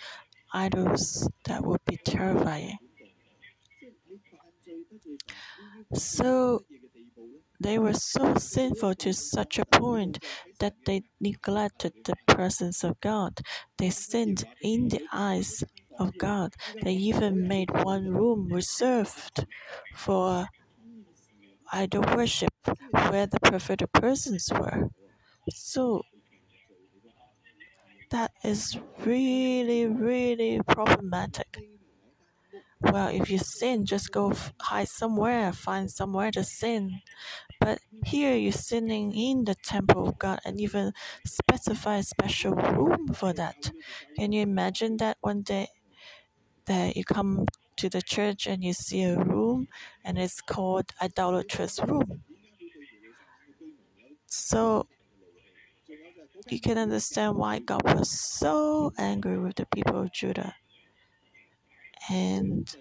idols, 0.54 1.30
that 1.46 1.64
would 1.64 1.84
be 1.86 1.98
terrifying. 1.98 2.78
So 5.94 6.64
they 7.60 7.80
were 7.80 7.94
so 7.94 8.36
sinful 8.36 8.96
to 8.96 9.14
such 9.14 9.58
a 9.58 9.66
point 9.66 10.24
that 10.60 10.74
they 10.86 11.04
neglected 11.20 11.94
the 12.06 12.16
presence 12.28 12.84
of 12.84 13.00
God. 13.02 13.40
They 13.78 13.90
sinned 13.90 14.44
in 14.62 14.90
the 14.90 15.02
eyes 15.12 15.64
of 15.98 16.18
God. 16.18 16.56
They 16.82 16.94
even 16.94 17.48
made 17.48 17.72
one 17.72 18.08
room 18.10 18.50
reserved 18.50 19.46
for 19.96 20.48
idol 21.72 22.04
worship 22.16 22.54
where 22.92 23.26
the 23.28 23.40
prophetic 23.40 23.92
persons 23.94 24.50
were. 24.52 24.90
So 25.50 26.04
that 28.10 28.32
is 28.44 28.78
really, 29.06 29.86
really 29.88 30.60
problematic. 30.68 31.64
Well, 32.82 33.08
if 33.10 33.30
you 33.30 33.40
sin, 33.40 33.86
just 33.86 34.12
go 34.12 34.34
hide 34.62 34.88
somewhere, 34.90 35.52
find 35.52 35.90
somewhere 35.92 36.32
to 36.32 36.44
sin. 36.44 37.02
But 37.60 37.80
here 38.06 38.36
you're 38.36 38.52
sinning 38.52 39.14
in 39.16 39.46
the 39.46 39.56
temple 39.56 40.08
of 40.10 40.20
God 40.20 40.40
and 40.46 40.60
even 40.62 40.94
specify 41.26 41.98
a 41.98 42.04
special 42.04 42.54
room 42.54 43.08
for 43.14 43.34
that. 43.34 43.72
Can 44.18 44.32
you 44.32 44.42
imagine 44.42 44.98
that 44.98 45.18
one 45.22 45.42
day 45.44 45.68
that 46.68 46.96
you 46.96 47.04
come 47.04 47.46
to 47.78 47.90
the 47.90 48.02
church 48.02 48.48
and 48.48 48.64
you 48.64 48.74
see 48.74 49.04
a 49.04 49.18
room 49.18 49.68
and 50.04 50.18
it's 50.18 50.42
called 50.42 50.92
idolatrous 51.02 51.80
room? 51.88 52.24
So 54.28 54.88
you 56.50 56.60
can 56.60 56.78
understand 56.78 57.38
why 57.38 57.60
God 57.60 57.84
was 57.84 58.10
so 58.12 58.94
angry 58.98 59.38
with 59.38 59.56
the 59.56 59.66
people 59.68 60.02
of 60.02 60.12
Judah. 60.12 60.56
And 62.10 62.74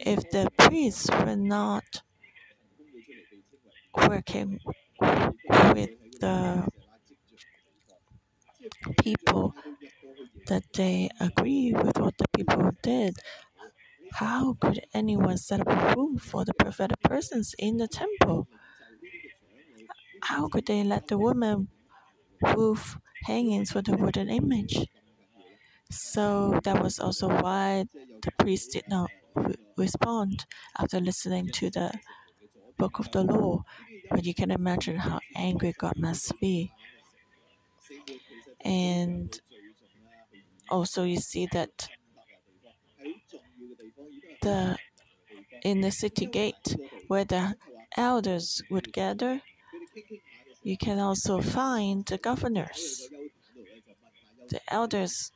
if 0.00 0.30
the 0.30 0.48
priests 0.58 1.10
were 1.10 1.36
not 1.36 2.02
working 4.08 4.60
with 5.00 5.90
the 6.20 6.66
people 9.02 9.54
that 10.48 10.64
they 10.74 11.10
agree 11.20 11.72
with 11.72 11.98
what 11.98 12.18
the 12.18 12.26
people 12.36 12.70
did, 12.82 13.16
how 14.12 14.54
could 14.60 14.80
anyone 14.92 15.38
set 15.38 15.60
up 15.60 15.68
a 15.68 15.94
room 15.96 16.18
for 16.18 16.44
the 16.44 16.52
prophetic 16.54 17.00
persons 17.00 17.54
in 17.58 17.78
the 17.78 17.88
temple? 17.88 18.48
How 20.22 20.46
could 20.48 20.66
they 20.66 20.84
let 20.84 21.08
the 21.08 21.18
woman 21.18 21.70
move 22.42 22.98
hangings 23.24 23.72
for 23.72 23.82
the 23.82 23.96
wooden 23.96 24.28
image? 24.30 24.86
So 25.90 26.60
that 26.64 26.82
was 26.82 26.98
also 26.98 27.28
why 27.28 27.84
the 28.22 28.30
priest 28.38 28.72
did 28.72 28.88
not 28.88 29.10
re- 29.34 29.54
respond 29.76 30.46
after 30.78 30.98
listening 31.00 31.48
to 31.60 31.70
the 31.70 31.92
book 32.78 32.98
of 33.00 33.10
the 33.12 33.22
law. 33.24 33.64
But 34.10 34.24
you 34.24 34.34
can 34.34 34.50
imagine 34.50 34.96
how 34.98 35.20
angry 35.36 35.74
God 35.78 35.98
must 35.98 36.38
be. 36.40 36.72
And 38.64 39.38
also, 40.70 41.04
you 41.04 41.18
see 41.18 41.46
that 41.52 41.88
the 44.42 44.76
in 45.62 45.80
the 45.82 45.90
city 45.90 46.26
gate 46.26 46.76
where 47.08 47.24
the 47.24 47.56
elders 47.96 48.62
would 48.70 48.92
gather, 48.92 49.42
you 50.62 50.76
can 50.76 50.98
also 51.00 51.40
find 51.40 52.06
the 52.06 52.18
governors, 52.18 53.08
the 54.50 54.60
elders 54.72 55.30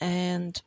and 0.00 0.62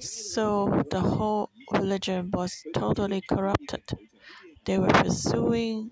so 0.00 0.82
the 0.90 1.00
whole 1.00 1.50
religion 1.72 2.30
was 2.32 2.64
totally 2.74 3.20
corrupted. 3.20 3.82
They 4.64 4.78
were 4.78 4.88
pursuing 4.88 5.90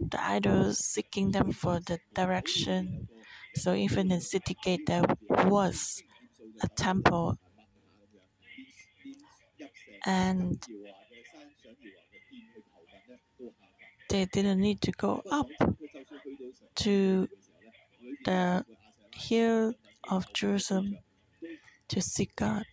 the 0.00 0.22
idols, 0.22 0.78
seeking 0.78 1.32
them 1.32 1.52
for 1.52 1.80
the 1.80 1.98
direction. 2.14 3.08
So 3.54 3.74
even 3.74 4.10
in 4.12 4.20
city 4.20 4.56
gate, 4.62 4.86
there 4.86 5.04
was 5.28 6.02
a 6.62 6.68
temple, 6.68 7.38
and 10.06 10.64
they 14.08 14.24
didn't 14.26 14.60
need 14.60 14.80
to 14.82 14.92
go 14.92 15.22
up 15.30 15.48
to 16.76 17.28
the 18.24 18.64
hill 19.14 19.74
of 20.10 20.32
Jerusalem 20.32 20.98
to 21.88 22.00
seek 22.00 22.36
God. 22.36 22.66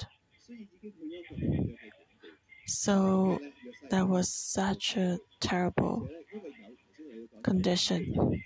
So 2.67 3.39
that 3.89 4.07
was 4.07 4.31
such 4.33 4.97
a 4.97 5.19
terrible 5.39 6.07
condition. 7.43 8.41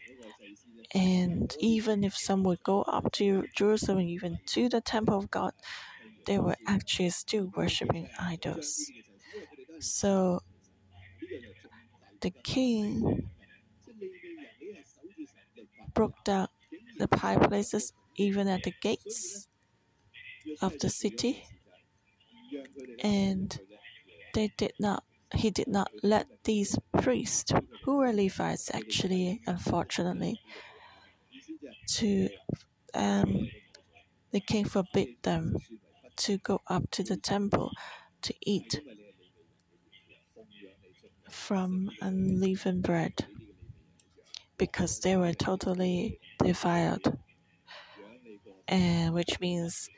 And 0.94 1.56
even 1.60 2.04
if 2.04 2.16
some 2.18 2.44
would 2.44 2.64
go 2.64 2.82
up 2.84 3.12
to 3.14 3.48
Jerusalem, 3.56 4.02
even 4.02 4.40
to 4.48 4.70
the 4.70 4.82
temple 4.82 5.18
of 5.18 5.30
God, 5.32 5.54
they 6.26 6.40
were 6.40 6.58
actually 6.68 7.10
still 7.12 7.52
worshiping 7.56 8.10
idols. 8.20 8.92
So 9.80 10.42
the 12.22 12.30
king 12.32 13.30
broke 15.94 16.24
down 16.24 16.48
the 16.98 17.08
high 17.18 17.38
places, 17.38 17.94
even 18.16 18.48
at 18.48 18.64
the 18.64 18.74
gates 18.82 19.48
of 20.62 20.78
the 20.80 20.90
city. 20.90 21.44
And 23.04 23.60
they 24.34 24.50
did 24.58 24.74
not, 24.80 25.04
he 25.36 25.50
did 25.50 25.68
not 25.68 25.92
let 26.04 26.28
these 26.44 26.78
priests, 26.98 27.52
who 27.84 27.98
were 27.98 28.14
Levites 28.14 28.70
actually, 28.74 29.42
unfortunately, 29.48 30.40
to, 31.88 32.30
um, 32.94 33.50
the 34.32 34.42
king 34.42 34.66
forbid 34.66 35.10
them 35.24 35.58
to 36.18 36.38
go 36.40 36.62
up 36.68 36.90
to 36.92 37.04
the 37.04 37.18
temple. 37.18 37.72
to 38.22 38.34
eat 38.42 38.82
from 41.30 41.90
unleavened 42.02 42.84
bread 42.84 43.26
because 44.58 45.00
they 45.00 45.18
were 45.18 45.34
totally 45.34 46.20
defiled, 46.44 47.18
and 48.68 49.14
which 49.14 49.40
means 49.40 49.90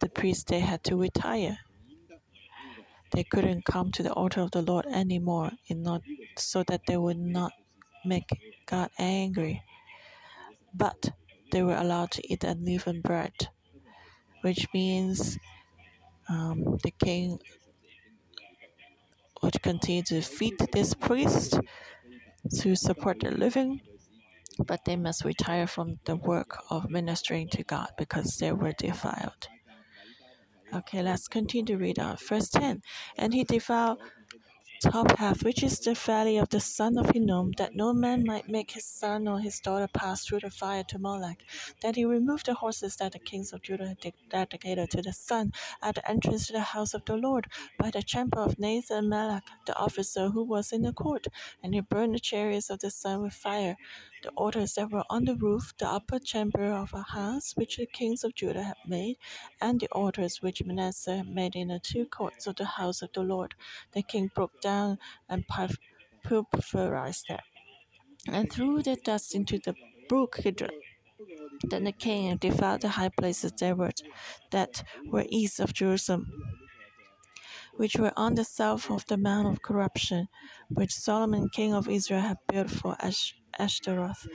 the 0.00 0.08
priests 0.08 0.44
they 0.44 0.60
had 0.60 0.84
to 0.84 0.96
retire. 0.96 1.58
They 3.12 3.24
couldn't 3.24 3.64
come 3.64 3.92
to 3.92 4.02
the 4.02 4.12
altar 4.12 4.40
of 4.42 4.50
the 4.50 4.62
Lord 4.62 4.86
anymore, 4.86 5.52
in 5.66 5.82
not 5.82 6.02
so 6.36 6.62
that 6.64 6.82
they 6.86 6.96
would 6.96 7.18
not 7.18 7.52
make 8.04 8.28
God 8.66 8.90
angry. 8.98 9.62
But 10.74 11.10
they 11.50 11.62
were 11.62 11.76
allowed 11.76 12.10
to 12.12 12.32
eat 12.32 12.44
unleavened 12.44 13.02
bread, 13.02 13.48
which 14.42 14.66
means 14.74 15.38
um, 16.28 16.78
the 16.82 16.90
king 16.90 17.38
would 19.42 19.62
continue 19.62 20.02
to 20.02 20.20
feed 20.20 20.58
this 20.72 20.94
priest 20.94 21.58
to 22.60 22.76
support 22.76 23.20
their 23.20 23.30
living, 23.32 23.80
but 24.66 24.84
they 24.84 24.96
must 24.96 25.24
retire 25.24 25.66
from 25.66 25.98
the 26.04 26.16
work 26.16 26.62
of 26.70 26.90
ministering 26.90 27.48
to 27.50 27.62
God 27.62 27.90
because 27.96 28.36
they 28.38 28.52
were 28.52 28.72
defiled. 28.72 29.48
Okay, 30.72 31.02
let's 31.02 31.28
continue 31.28 31.64
to 31.66 31.76
read 31.76 31.98
on. 31.98 32.16
Verse 32.16 32.48
10 32.50 32.82
And 33.16 33.34
he 33.34 33.44
Topheth, 34.80 35.42
which 35.42 35.64
is 35.64 35.80
the 35.80 35.94
valley 35.94 36.36
of 36.36 36.50
the 36.50 36.60
son 36.60 36.98
of 36.98 37.10
Hinnom, 37.10 37.52
that 37.58 37.74
no 37.74 37.92
man 37.92 38.24
might 38.24 38.48
make 38.48 38.70
his 38.70 38.84
son 38.84 39.26
or 39.26 39.40
his 39.40 39.58
daughter 39.58 39.88
pass 39.92 40.24
through 40.24 40.40
the 40.40 40.50
fire 40.50 40.84
to 40.84 40.98
Molech. 41.00 41.44
Then 41.82 41.94
he 41.94 42.04
removed 42.04 42.46
the 42.46 42.54
horses 42.54 42.94
that 42.96 43.12
the 43.12 43.18
kings 43.18 43.52
of 43.52 43.62
Judah 43.62 43.88
had 43.88 44.12
dedicated 44.30 44.90
to 44.90 45.02
the 45.02 45.12
sun 45.12 45.52
at 45.82 45.96
the 45.96 46.08
entrance 46.08 46.46
to 46.46 46.52
the 46.52 46.60
house 46.60 46.94
of 46.94 47.04
the 47.06 47.16
Lord 47.16 47.48
by 47.76 47.90
the 47.90 48.02
chamber 48.02 48.38
of 48.38 48.58
Nathan 48.58 49.08
Melech, 49.08 49.44
the 49.66 49.76
officer 49.76 50.28
who 50.28 50.44
was 50.44 50.70
in 50.70 50.82
the 50.82 50.92
court, 50.92 51.26
and 51.60 51.74
he 51.74 51.80
burned 51.80 52.14
the 52.14 52.20
chariots 52.20 52.70
of 52.70 52.78
the 52.78 52.90
sun 52.90 53.22
with 53.22 53.34
fire. 53.34 53.76
The 54.22 54.30
altars 54.30 54.74
that 54.74 54.90
were 54.90 55.04
on 55.10 55.24
the 55.24 55.34
roof, 55.36 55.74
the 55.78 55.88
upper 55.88 56.18
chamber 56.18 56.72
of 56.72 56.92
a 56.92 57.02
house 57.02 57.54
which 57.56 57.76
the 57.76 57.86
kings 57.86 58.24
of 58.24 58.34
Judah 58.34 58.62
had 58.64 58.76
made, 58.86 59.16
and 59.60 59.80
the 59.80 59.88
altars 59.88 60.42
which 60.42 60.62
Manasseh 60.64 61.24
made 61.24 61.54
in 61.56 61.68
the 61.68 61.78
two 61.80 62.06
courts 62.06 62.46
of 62.46 62.56
the 62.56 62.64
house 62.64 63.02
of 63.02 63.12
the 63.12 63.22
Lord, 63.22 63.54
the 63.92 64.02
king 64.02 64.30
broke 64.34 64.60
down 64.60 64.98
and 65.28 65.44
pulverized 66.22 67.26
them, 67.28 67.40
and 68.28 68.52
threw 68.52 68.82
the 68.82 68.96
dust 68.96 69.34
into 69.34 69.58
the 69.58 69.74
brook 70.08 70.38
Kidron. 70.42 70.70
Then 71.62 71.84
the 71.84 71.92
king 71.92 72.36
defiled 72.36 72.82
the 72.82 72.88
high 72.90 73.10
places 73.10 73.52
that 73.52 74.84
were 75.06 75.26
east 75.28 75.60
of 75.60 75.72
Jerusalem, 75.74 76.32
which 77.78 77.96
were 77.96 78.12
on 78.16 78.34
the 78.34 78.44
south 78.44 78.90
of 78.90 79.06
the 79.06 79.16
Mount 79.16 79.48
of 79.48 79.62
Corruption, 79.62 80.28
which 80.68 80.92
Solomon 80.92 81.48
king 81.48 81.74
of 81.74 81.88
Israel 81.88 82.20
had 82.22 82.38
built 82.48 82.70
for 82.70 82.96
Ash- 83.00 83.34
Ashtaroth, 83.58 84.28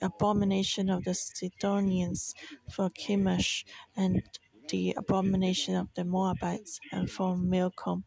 abomination 0.00 0.88
of 0.90 1.04
the 1.04 1.14
Sidonians 1.14 2.34
for 2.70 2.90
Chemosh, 2.90 3.64
and 3.96 4.22
the 4.70 4.94
abomination 4.96 5.74
of 5.76 5.88
the 5.94 6.04
Moabites, 6.04 6.80
and 6.92 7.10
for 7.10 7.36
Milcom, 7.36 8.04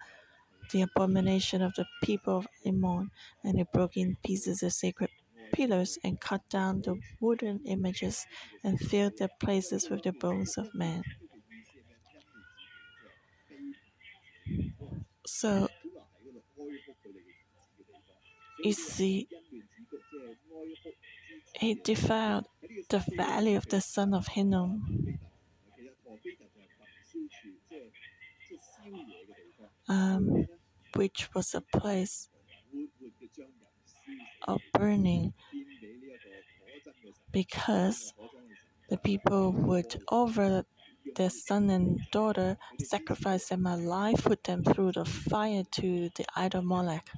the 0.72 0.82
abomination 0.82 1.62
of 1.62 1.74
the 1.76 1.86
people 2.04 2.38
of 2.38 2.48
Ammon, 2.66 3.12
and 3.44 3.58
he 3.58 3.66
broke 3.74 3.98
in 3.98 4.16
pieces 4.24 4.60
the 4.60 4.72
sacred 4.72 5.10
pillars 5.54 5.98
and 6.04 6.22
cut 6.22 6.48
down 6.50 6.82
the 6.82 6.96
wooden 7.20 7.60
images 7.66 8.26
and 8.64 8.80
filled 8.80 9.18
their 9.18 9.32
places 9.42 9.90
with 9.90 10.04
the 10.04 10.14
bones 10.14 10.58
of 10.58 10.74
men. 10.74 11.04
So 15.26 15.68
you 18.64 18.74
see, 18.74 19.28
he 21.54 21.76
defiled 21.76 22.48
the 22.90 23.04
valley 23.16 23.54
of 23.54 23.68
the 23.68 23.82
son 23.82 24.14
of 24.16 24.28
Hinnom. 24.30 25.20
Um, 29.90 30.48
which 30.96 31.34
was 31.34 31.54
a 31.54 31.60
place 31.62 32.30
of 34.48 34.60
burning 34.74 35.34
because 37.32 38.14
the 38.90 38.98
people 38.98 39.52
would 39.52 40.02
offer 40.10 40.66
their 41.16 41.30
son 41.30 41.70
and 41.70 42.00
daughter, 42.12 42.58
sacrifice 42.80 43.50
them 43.50 43.66
alive, 43.66 44.16
put 44.24 44.44
them 44.44 44.64
through 44.64 44.94
the 44.94 45.06
fire 45.06 45.64
to 45.72 46.10
the 46.16 46.26
idol 46.36 46.62
Molech. 46.62 47.10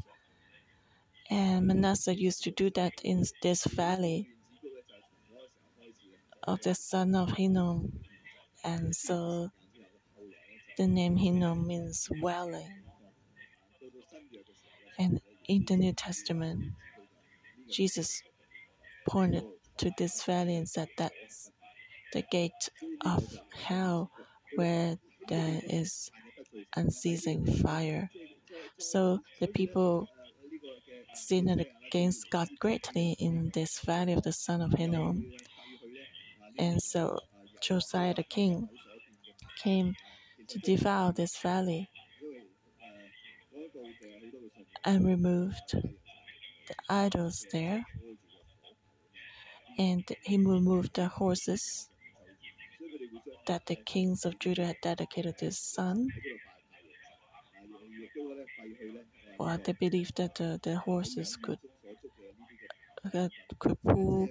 And 1.29 1.67
Manasseh 1.67 2.15
used 2.15 2.43
to 2.43 2.51
do 2.51 2.69
that 2.71 2.93
in 3.03 3.23
this 3.41 3.65
valley 3.65 4.27
of 6.43 6.61
the 6.61 6.75
son 6.75 7.15
of 7.15 7.31
Hinnom. 7.37 7.93
And 8.63 8.95
so 8.95 9.49
the 10.77 10.87
name 10.87 11.15
Hinnom 11.15 11.65
means 11.67 12.09
valley. 12.21 12.67
And 14.99 15.21
in 15.47 15.65
the 15.65 15.77
New 15.77 15.93
Testament, 15.93 16.73
Jesus 17.69 18.21
pointed 19.07 19.45
to 19.77 19.91
this 19.97 20.23
valley 20.23 20.55
and 20.57 20.67
said 20.67 20.89
that's 20.97 21.51
the 22.13 22.23
gate 22.31 22.69
of 23.05 23.23
hell 23.53 24.11
where 24.55 24.97
there 25.27 25.61
is 25.63 26.11
unceasing 26.75 27.45
fire. 27.45 28.09
So 28.77 29.19
the 29.39 29.47
people 29.47 30.07
sinned 31.13 31.65
against 31.87 32.29
God 32.29 32.49
greatly 32.59 33.15
in 33.19 33.51
this 33.53 33.79
valley 33.79 34.13
of 34.13 34.23
the 34.23 34.33
son 34.33 34.61
of 34.61 34.73
Hinnom. 34.73 35.31
And 36.57 36.81
so 36.81 37.19
Josiah 37.61 38.13
the 38.13 38.23
king 38.23 38.69
came 39.57 39.95
to 40.47 40.59
devour 40.59 41.13
this 41.13 41.37
valley 41.37 41.89
and 44.83 45.05
removed 45.05 45.71
the 45.73 46.75
idols 46.89 47.45
there. 47.51 47.85
And 49.77 50.03
he 50.23 50.37
removed 50.37 50.95
the 50.95 51.07
horses 51.07 51.90
that 53.47 53.65
the 53.67 53.75
kings 53.75 54.25
of 54.25 54.39
Judah 54.39 54.67
had 54.67 54.81
dedicated 54.81 55.37
to 55.39 55.45
his 55.45 55.59
son. 55.59 56.09
Well, 59.37 59.57
they 59.57 59.73
believed 59.73 60.15
that 60.15 60.35
the, 60.35 60.57
the 60.63 60.77
horses 60.77 61.35
could, 61.35 61.59
uh, 63.13 63.29
could 63.59 63.77
pull, 63.83 64.27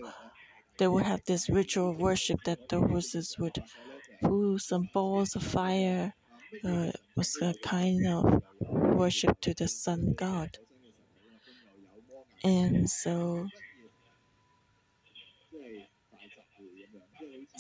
they 0.79 0.89
would 0.89 1.05
have 1.05 1.23
this 1.27 1.49
ritual 1.51 1.95
worship 1.95 2.41
that 2.45 2.69
the 2.69 2.81
horses 2.81 3.37
would 3.39 3.63
pull 4.23 4.59
some 4.59 4.89
balls 4.95 5.37
of 5.37 5.43
fire. 5.45 6.15
Uh, 6.65 6.93
was 7.17 7.37
a 7.43 7.55
kind 7.63 8.07
of 8.07 8.43
worship 8.71 9.41
to 9.41 9.55
the 9.55 9.69
sun 9.69 10.15
god. 10.17 10.59
And 12.45 12.89
so 12.91 13.47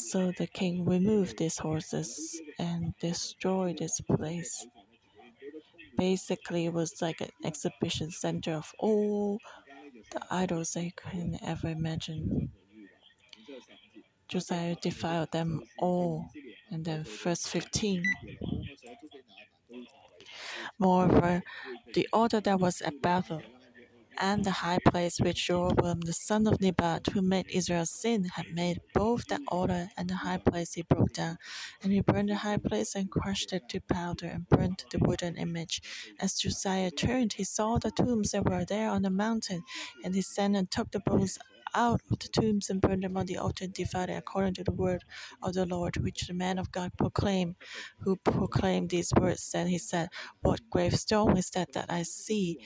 So 0.08 0.32
the 0.32 0.46
king 0.46 0.84
removed 0.84 1.36
these 1.38 1.58
horses 1.58 2.40
and 2.58 2.94
destroyed 2.98 3.78
this 3.78 4.00
place. 4.00 4.66
Basically, 5.96 6.66
it 6.66 6.72
was 6.72 7.00
like 7.00 7.20
an 7.20 7.30
exhibition 7.44 8.10
center 8.10 8.52
of 8.54 8.72
all 8.78 9.38
the 10.12 10.22
idols 10.30 10.72
they 10.72 10.92
can 10.96 11.38
ever 11.42 11.68
imagine. 11.68 12.50
Josiah 14.28 14.76
defiled 14.80 15.32
them 15.32 15.62
all. 15.78 16.30
And 16.70 16.84
then, 16.84 17.04
verse 17.04 17.46
15. 17.46 18.02
Moreover, 20.78 21.42
the 21.94 22.08
order 22.12 22.40
that 22.40 22.58
was 22.58 22.80
at 22.82 23.00
Bethel 23.02 23.42
and 24.18 24.44
the 24.44 24.51
high 24.51 24.79
place 24.85 25.18
which 25.18 25.46
Jeroboam 25.46 26.01
the 26.01 26.12
son 26.12 26.46
of 26.46 26.61
Nebat, 26.61 27.09
who 27.12 27.23
made 27.23 27.46
Israel 27.51 27.87
sin, 27.87 28.25
had 28.25 28.46
made, 28.53 28.81
both 28.94 29.27
the 29.27 29.40
altar 29.49 29.88
and 29.96 30.09
the 30.09 30.16
high 30.16 30.38
place 30.38 30.75
he 30.75 30.83
broke 30.83 31.12
down. 31.12 31.38
And 31.83 31.92
he 31.92 32.01
burned 32.01 32.29
the 32.29 32.37
high 32.37 32.59
place 32.59 32.94
and 32.94 33.11
crushed 33.11 33.53
it 33.53 33.68
to 33.70 33.81
powder 33.81 34.27
and 34.27 34.49
burnt 34.49 34.85
the 34.90 34.99
wooden 34.99 35.37
image. 35.37 35.83
As 36.20 36.35
Josiah 36.35 36.90
turned, 36.90 37.35
he 37.35 37.44
saw 37.44 37.79
the 37.79 37.90
tombs 37.90 38.33
that 38.33 38.44
were 38.49 38.64
there 38.64 38.90
on 38.90 39.03
the 39.03 39.11
mountain, 39.11 39.62
and 40.05 40.14
he 40.14 40.23
sent 40.23 40.57
and 40.57 40.70
took 40.70 40.90
the 40.90 41.01
bones 41.01 41.38
out 41.75 42.01
of 42.11 42.18
the 42.18 42.29
tombs 42.29 42.68
and 42.68 42.81
burned 42.81 43.03
them 43.03 43.16
on 43.16 43.27
the 43.27 43.37
altar 43.37 43.64
and 43.64 43.73
divided 43.73 44.16
according 44.16 44.55
to 44.55 44.64
the 44.64 44.73
word 44.73 45.05
of 45.42 45.55
the 45.55 45.66
Lord, 45.66 45.96
which 45.99 46.27
the 46.27 46.35
man 46.35 46.59
of 46.59 46.73
God 46.73 46.92
proclaimed, 46.96 47.57
who 48.01 48.16
proclaimed 48.16 48.90
these 48.90 49.12
words. 49.18 49.51
Then 49.53 49.68
he 49.68 49.79
said, 49.79 50.09
What 50.42 50.68
gravestone 50.70 51.37
is 51.37 51.51
that 51.51 51.73
that 51.75 51.87
I 51.90 52.03
see? 52.03 52.59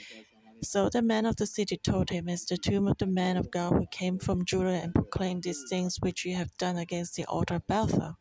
So 0.65 0.89
the 0.89 1.03
man 1.03 1.27
of 1.27 1.37
the 1.37 1.47
city 1.47 1.77
told 1.77 2.11
him, 2.11 2.29
It's 2.29 2.47
the 2.47 2.57
tomb 2.57 2.89
of 2.89 2.99
the 2.99 3.07
man 3.07 3.37
of 3.37 3.51
God 3.51 3.75
who 3.75 3.87
came 3.91 4.19
from 4.19 4.45
Judah 4.45 4.81
and 4.83 4.95
proclaimed 4.95 5.43
these 5.43 5.63
things 5.69 5.99
which 6.01 6.25
you 6.25 6.35
have 6.37 6.57
done 6.57 6.79
against 6.79 7.17
the 7.17 7.25
altar 7.27 7.57
of 7.57 7.67
Bethel. 7.67 8.17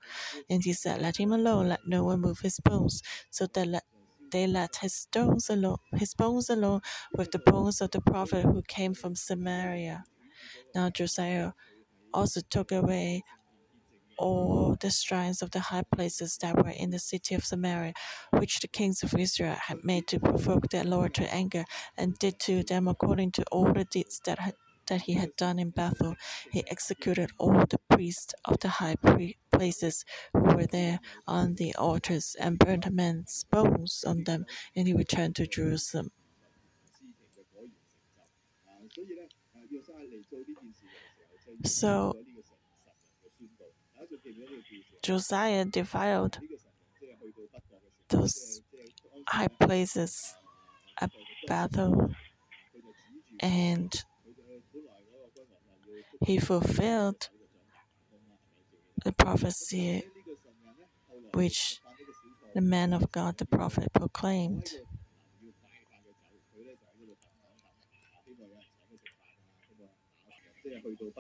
And 0.49 0.63
he 0.63 0.73
said, 0.73 1.01
Let 1.01 1.17
him 1.17 1.31
alone, 1.31 1.69
let 1.69 1.87
no 1.87 2.03
one 2.03 2.21
move 2.21 2.39
his 2.41 2.59
bones. 2.59 3.01
So 3.29 3.47
they 3.47 3.65
let 3.65 3.83
they 4.31 4.47
left 4.47 4.77
his 4.77 4.93
stones 4.95 5.49
alone, 5.49 5.77
his 5.95 6.15
bones 6.15 6.49
alone, 6.49 6.81
with 7.15 7.31
the 7.31 7.39
bones 7.39 7.81
of 7.81 7.91
the 7.91 8.01
prophet 8.01 8.43
who 8.43 8.63
came 8.63 8.93
from 8.93 9.15
Samaria. 9.15 10.05
Now 10.75 10.89
Josiah 10.89 11.53
also 12.13 12.41
took 12.49 12.71
away 12.71 13.23
all 14.17 14.75
the 14.79 14.89
shrines 14.89 15.41
of 15.41 15.51
the 15.51 15.59
high 15.59 15.83
places 15.95 16.37
that 16.41 16.55
were 16.55 16.71
in 16.71 16.89
the 16.91 16.99
city 16.99 17.35
of 17.35 17.45
Samaria, 17.45 17.93
which 18.31 18.59
the 18.59 18.67
kings 18.67 19.03
of 19.03 19.13
Israel 19.17 19.55
had 19.67 19.83
made 19.83 20.07
to 20.07 20.19
provoke 20.19 20.69
their 20.69 20.83
Lord 20.83 21.13
to 21.15 21.33
anger, 21.33 21.65
and 21.97 22.17
did 22.19 22.39
to 22.41 22.63
them 22.63 22.87
according 22.87 23.31
to 23.33 23.43
all 23.51 23.71
the 23.73 23.85
deeds 23.85 24.21
that 24.25 24.39
had, 24.39 24.55
that 24.87 25.03
he 25.03 25.13
had 25.13 25.35
done 25.35 25.59
in 25.59 25.69
Bethel. 25.69 26.15
He 26.51 26.63
executed 26.69 27.31
all 27.37 27.65
the 27.69 27.79
priests 27.89 28.33
of 28.45 28.59
the 28.59 28.69
high 28.69 28.95
places 29.51 30.05
who 30.33 30.41
were 30.41 30.65
there 30.65 30.99
on 31.27 31.55
the 31.55 31.75
altars 31.75 32.35
and 32.39 32.59
burnt 32.59 32.91
men's 32.91 33.45
bones 33.49 34.03
on 34.05 34.23
them, 34.23 34.45
and 34.75 34.87
he 34.87 34.93
returned 34.93 35.35
to 35.37 35.47
Jerusalem. 35.47 36.11
So 41.65 42.15
Josiah 45.01 45.65
defiled 45.65 46.39
those 48.09 48.61
high 49.27 49.47
places 49.47 50.35
at 50.99 51.11
Bethel 51.47 52.13
and 53.39 54.03
he 56.25 56.37
fulfilled 56.39 57.29
the 59.03 59.11
prophecy 59.11 60.03
which 61.33 61.79
the 62.53 62.61
man 62.61 62.93
of 62.93 63.11
God, 63.11 63.37
the 63.37 63.45
prophet, 63.45 63.91
proclaimed. 63.93 64.69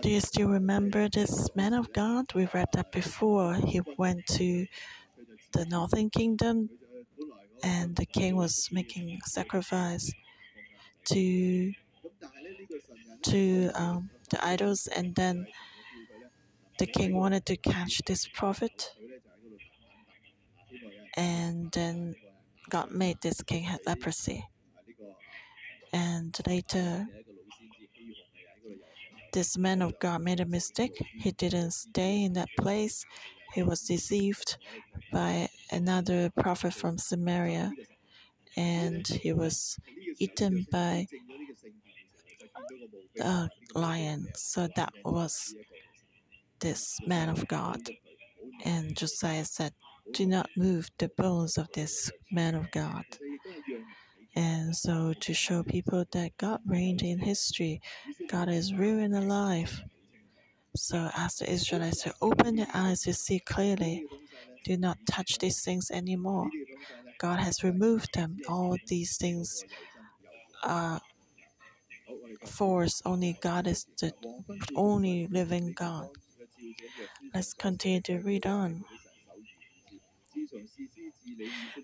Do 0.01 0.09
you 0.09 0.21
still 0.21 0.49
remember 0.49 1.09
this 1.09 1.55
man 1.55 1.73
of 1.73 1.91
God? 1.93 2.33
We 2.33 2.47
read 2.53 2.69
that 2.73 2.91
before. 2.91 3.55
He 3.55 3.81
went 3.97 4.25
to 4.27 4.67
the 5.51 5.65
northern 5.65 6.09
kingdom 6.09 6.69
and 7.63 7.95
the 7.95 8.05
king 8.05 8.35
was 8.35 8.69
making 8.71 9.19
sacrifice 9.25 10.11
to 11.05 11.73
to 13.23 13.71
um, 13.75 14.09
the 14.29 14.45
idols 14.45 14.87
and 14.87 15.15
then 15.15 15.47
the 16.79 16.85
king 16.87 17.15
wanted 17.15 17.45
to 17.45 17.57
catch 17.57 18.01
this 18.05 18.27
prophet 18.27 18.91
and 21.15 21.71
then 21.71 22.15
God 22.69 22.91
made 22.91 23.21
this 23.21 23.41
king 23.41 23.63
have 23.63 23.79
leprosy 23.85 24.47
and 25.93 26.37
later 26.47 27.07
this 29.33 29.57
man 29.57 29.81
of 29.81 29.97
God 29.99 30.21
made 30.21 30.39
a 30.39 30.45
mistake. 30.45 31.03
He 31.19 31.31
didn't 31.31 31.71
stay 31.71 32.23
in 32.23 32.33
that 32.33 32.49
place. 32.59 33.03
He 33.53 33.63
was 33.63 33.81
deceived 33.81 34.57
by 35.11 35.49
another 35.71 36.29
prophet 36.31 36.73
from 36.73 36.97
Samaria, 36.97 37.71
and 38.55 39.07
he 39.07 39.33
was 39.33 39.77
eaten 40.19 40.65
by 40.71 41.07
a 43.21 43.49
lion. 43.75 44.27
So 44.35 44.67
that 44.75 44.93
was 45.03 45.55
this 46.59 46.97
man 47.05 47.29
of 47.29 47.47
God. 47.47 47.79
And 48.63 48.95
Josiah 48.95 49.45
said, 49.45 49.73
Do 50.13 50.25
not 50.25 50.49
move 50.55 50.89
the 50.97 51.09
bones 51.17 51.57
of 51.57 51.67
this 51.73 52.11
man 52.31 52.55
of 52.55 52.71
God. 52.71 53.05
And 54.35 54.75
so, 54.75 55.13
to 55.19 55.33
show 55.33 55.63
people 55.63 56.05
that 56.11 56.37
God 56.37 56.61
reigned 56.65 57.01
in 57.03 57.19
history, 57.19 57.81
God 58.29 58.49
is 58.49 58.73
real 58.73 58.99
and 58.99 59.15
alive. 59.15 59.83
So, 60.75 61.09
as 61.15 61.35
the 61.35 61.51
Israelites 61.51 62.03
to 62.03 62.13
open 62.21 62.55
their 62.55 62.67
eyes 62.73 63.01
to 63.01 63.13
see 63.13 63.39
clearly, 63.39 64.05
do 64.63 64.77
not 64.77 64.97
touch 65.09 65.37
these 65.39 65.61
things 65.63 65.91
anymore. 65.91 66.49
God 67.19 67.39
has 67.39 67.63
removed 67.63 68.15
them. 68.15 68.37
All 68.49 68.77
these 68.87 69.17
things 69.17 69.63
are 70.63 71.01
force. 72.45 73.01
Only 73.05 73.37
God 73.41 73.67
is 73.67 73.85
the 73.99 74.13
only 74.75 75.27
living 75.27 75.73
God. 75.73 76.09
Let's 77.33 77.53
continue 77.53 78.01
to 78.01 78.19
read 78.19 78.45
on. 78.45 78.85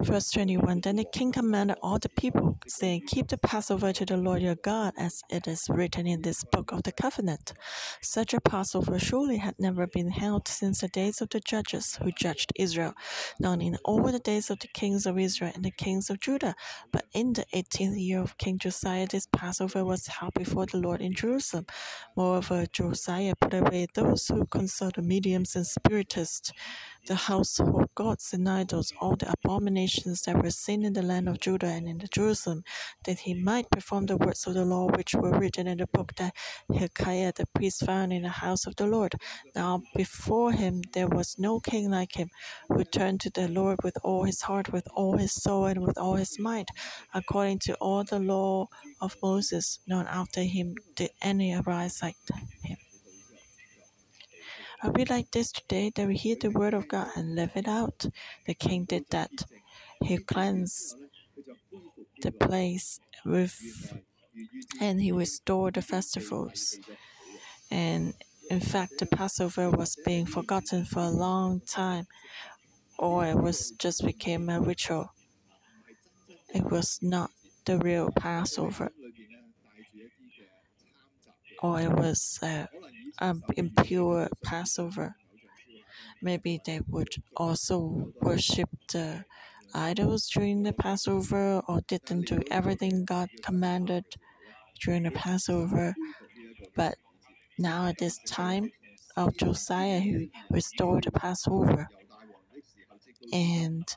Verse 0.02 0.32
21 0.32 0.82
Then 0.82 0.98
the 0.98 1.04
king 1.04 1.32
commanded 1.32 1.78
all 1.82 2.00
the 2.00 2.10
people, 2.10 2.58
saying, 2.68 3.04
Keep 3.08 3.30
the 3.30 3.38
Passover 3.38 3.92
to 3.94 4.06
the 4.06 4.18
Lord 4.18 4.42
your 4.42 4.56
God, 4.56 4.94
as 4.98 5.22
it 5.30 5.48
is 5.48 5.66
written 5.70 6.06
in 6.08 6.22
this 6.22 6.44
book 6.44 6.72
of 6.72 6.84
the 6.84 6.92
covenant. 6.92 7.54
Such 8.02 8.34
a 8.34 8.42
Passover 8.42 9.00
surely 9.00 9.38
had 9.38 9.56
never 9.60 9.88
been 9.88 10.12
held 10.12 10.48
since 10.48 10.82
the 10.82 10.88
days 10.88 11.22
of 11.22 11.30
the 11.30 11.40
judges 11.40 11.98
who 12.02 12.12
judged 12.12 12.54
Israel, 12.56 12.94
not 13.40 13.62
in 13.62 13.78
all 13.84 14.04
the 14.04 14.20
days 14.20 14.50
of 14.50 14.60
the 14.60 14.68
kings 14.68 15.06
of 15.06 15.18
Israel 15.18 15.52
and 15.56 15.66
the 15.66 15.72
kings 15.72 16.10
of 16.10 16.20
Judah, 16.20 16.56
but 16.92 17.06
in 17.14 17.34
the 17.34 17.46
eighteenth 17.54 17.98
year 17.98 18.20
of 18.22 18.38
King 18.38 18.60
Josiah, 18.60 19.08
this 19.08 19.28
Passover 19.28 19.84
was 19.84 20.08
held 20.08 20.34
before 20.34 20.66
the 20.68 20.78
Lord 20.78 21.02
in 21.02 21.14
Jerusalem. 21.14 21.66
Moreover, 22.16 22.66
Josiah 22.72 23.34
put 23.40 23.54
away 23.54 23.88
those 23.94 24.28
who 24.28 24.46
consulted 24.46 25.04
mediums 25.06 25.56
and 25.56 25.66
spiritists 25.66 26.52
the 27.08 27.16
household 27.16 27.90
gods 27.96 28.34
and 28.34 28.44
idols, 28.60 28.94
all 29.02 29.16
the 29.16 29.32
abominations 29.32 30.22
that 30.24 30.42
were 30.42 30.50
seen 30.52 30.84
in 30.84 30.94
the 30.94 31.02
land 31.02 31.28
of 31.30 31.40
Judah 31.40 31.68
and 31.68 31.88
in 31.88 32.02
Jerusalem, 32.12 32.64
that 33.06 33.20
he 33.20 33.34
might 33.34 33.70
perform 33.70 34.06
the 34.06 34.18
words 34.18 34.46
of 34.48 34.54
the 34.54 34.66
law 34.66 34.88
which 34.98 35.14
were 35.14 35.38
written 35.40 35.68
in 35.68 35.78
the 35.78 35.88
book 35.88 36.14
that 36.16 36.36
Hilkiah 36.72 37.34
the 37.36 37.46
priest 37.56 37.86
found 37.86 38.14
in 38.14 38.24
the 38.24 38.30
house 38.46 38.66
of 38.68 38.76
the 38.76 38.88
Lord. 38.88 39.14
Now 39.56 39.82
before 39.96 40.52
him 40.52 40.82
there 40.94 41.08
was 41.08 41.36
no 41.38 41.60
king 41.60 41.90
like 41.90 42.14
him, 42.16 42.30
who 42.70 42.84
turned 42.84 43.22
to 43.22 43.30
the 43.30 43.48
Lord 43.48 43.80
with 43.84 43.98
all 44.04 44.24
his 44.24 44.42
heart, 44.42 44.72
with 44.72 44.88
all 44.94 45.18
his 45.18 45.34
soul, 45.34 45.66
and 45.66 45.82
with 45.82 45.98
all 45.98 46.16
his 46.16 46.38
might, 46.40 46.70
according 47.14 47.60
to 47.60 47.76
all 47.76 48.04
the 48.04 48.20
law 48.20 48.68
of 49.02 49.16
Moses. 49.24 49.80
None 49.88 50.08
after 50.08 50.44
him 50.44 50.76
did 50.96 51.12
any 51.22 51.54
arise 51.54 52.00
like 52.02 52.18
him. 52.64 52.78
Are 54.82 54.92
we 54.92 55.04
like 55.04 55.32
this 55.32 55.52
today 55.52 55.92
that 55.96 56.08
we 56.08 56.16
hear 56.16 56.38
the 56.40 56.52
word 56.52 56.74
of 56.74 56.88
God 56.88 57.10
and 57.16 57.36
live 57.36 57.52
it 57.56 57.68
out? 57.68 58.06
The 58.46 58.54
king 58.54 58.86
did 58.86 59.06
that. 59.10 59.32
He 60.02 60.18
cleansed 60.18 60.96
the 62.22 62.32
place 62.32 63.02
with 63.26 64.00
and 64.80 65.02
he 65.02 65.12
restored 65.12 65.74
the 65.74 65.82
festivals. 65.82 66.80
And 67.70 68.14
in 68.50 68.62
fact, 68.62 69.00
the 69.00 69.06
Passover 69.06 69.70
was 69.70 69.98
being 70.06 70.26
forgotten 70.26 70.86
for 70.86 71.02
a 71.02 71.10
long 71.10 71.60
time, 71.60 72.08
or 72.98 73.26
it 73.26 73.38
was 73.38 73.72
just 73.72 74.06
became 74.06 74.50
a 74.50 74.62
ritual. 74.62 75.12
It 76.54 76.64
was 76.72 77.00
not 77.02 77.32
the 77.66 77.78
real 77.78 78.12
Passover, 78.12 78.92
or 81.62 81.82
it 81.82 81.92
was 81.92 82.40
a 82.42 82.70
um, 83.20 83.44
impure 83.56 84.30
Passover. 84.44 85.16
Maybe 86.22 86.60
they 86.66 86.82
would 86.88 87.16
also 87.36 88.12
worship 88.22 88.70
the 88.92 89.26
idols 89.74 90.30
during 90.30 90.64
the 90.64 90.74
Passover 90.74 91.62
or 91.68 91.82
didn't 91.88 92.28
do 92.28 92.42
everything 92.52 93.06
God 93.06 93.30
commanded 93.42 94.06
during 94.80 95.04
the 95.04 95.12
Passover. 95.12 95.96
But 96.76 96.96
now 97.58 97.88
at 97.88 97.98
this 97.98 98.20
time 98.28 98.72
of 99.16 99.38
Josiah, 99.38 100.00
he 100.00 100.32
restored 100.50 101.06
the 101.06 101.12
Passover. 101.12 101.90
And 103.32 103.88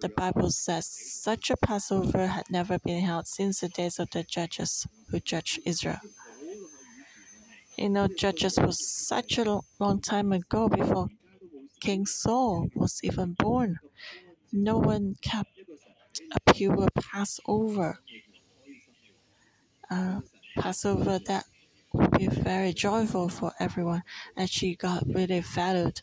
the 0.00 0.08
Bible 0.08 0.50
says 0.50 0.86
such 0.86 1.50
a 1.50 1.56
Passover 1.56 2.26
had 2.26 2.50
never 2.50 2.78
been 2.78 3.02
held 3.02 3.26
since 3.26 3.60
the 3.60 3.68
days 3.68 3.98
of 3.98 4.10
the 4.10 4.22
judges 4.22 4.86
who 5.08 5.20
judged 5.20 5.60
Israel. 5.64 6.00
You 7.76 7.88
know, 7.88 8.08
Judges 8.08 8.58
was 8.58 8.84
such 8.84 9.38
a 9.38 9.60
long 9.78 10.00
time 10.00 10.32
ago 10.32 10.68
before 10.68 11.08
King 11.80 12.06
Saul 12.06 12.68
was 12.74 13.00
even 13.04 13.34
born. 13.34 13.78
No 14.52 14.78
one 14.78 15.16
kept 15.22 15.50
a 16.32 16.54
pure 16.54 16.88
Passover. 16.96 18.00
Uh, 19.90 20.20
Passover 20.58 21.18
that 21.26 21.46
would 21.92 22.10
be 22.12 22.26
very 22.26 22.72
joyful 22.74 23.28
for 23.30 23.52
everyone. 23.58 24.02
Actually, 24.36 24.74
God 24.76 25.04
really 25.06 25.40
valued 25.40 26.02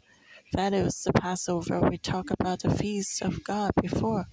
values 0.53 1.03
the 1.03 1.13
Passover. 1.13 1.79
We 1.81 1.97
talked 1.97 2.31
about 2.39 2.62
the 2.62 2.71
feast 2.73 3.21
of 3.21 3.43
God 3.43 3.71
before. 3.81 4.27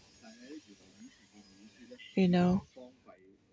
You 2.14 2.28
know, 2.28 2.64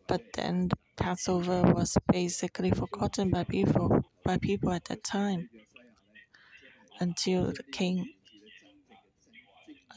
but 0.08 0.34
then 0.34 0.72
Passover 0.98 1.62
was 1.74 1.98
basically 2.12 2.72
forgotten 2.72 3.30
by 3.30 3.44
people 3.44 4.04
by 4.24 4.38
people 4.38 4.72
at 4.72 4.86
that 4.86 5.04
time 5.04 5.50
until 7.00 7.52
the 7.52 7.64
king 7.72 8.10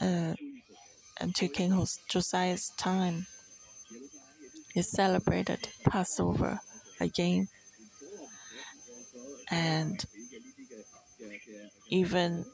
uh, 0.00 0.34
until 1.20 1.48
King 1.48 1.84
Josiah's 2.08 2.70
time, 2.78 3.26
he 4.72 4.82
celebrated 4.82 5.68
Passover 5.88 6.60
again. 7.00 7.48
And 9.50 10.04
even 11.88 12.44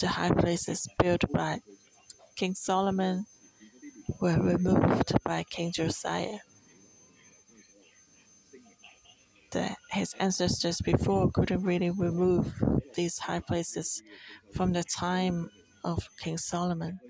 the 0.00 0.08
high 0.08 0.30
places 0.30 0.88
built 0.98 1.24
by 1.32 1.60
King 2.36 2.54
Solomon 2.54 3.26
were 4.20 4.40
removed 4.40 5.12
by 5.24 5.44
King 5.44 5.72
Josiah. 5.72 6.38
The, 9.50 9.76
his 9.90 10.14
ancestors 10.14 10.80
before 10.80 11.30
couldn't 11.30 11.62
really 11.62 11.90
remove 11.90 12.54
these 12.94 13.18
high 13.18 13.40
places 13.40 14.02
from 14.54 14.72
the 14.72 14.84
time 14.84 15.50
of 15.84 16.08
King 16.18 16.38
Solomon, 16.38 17.00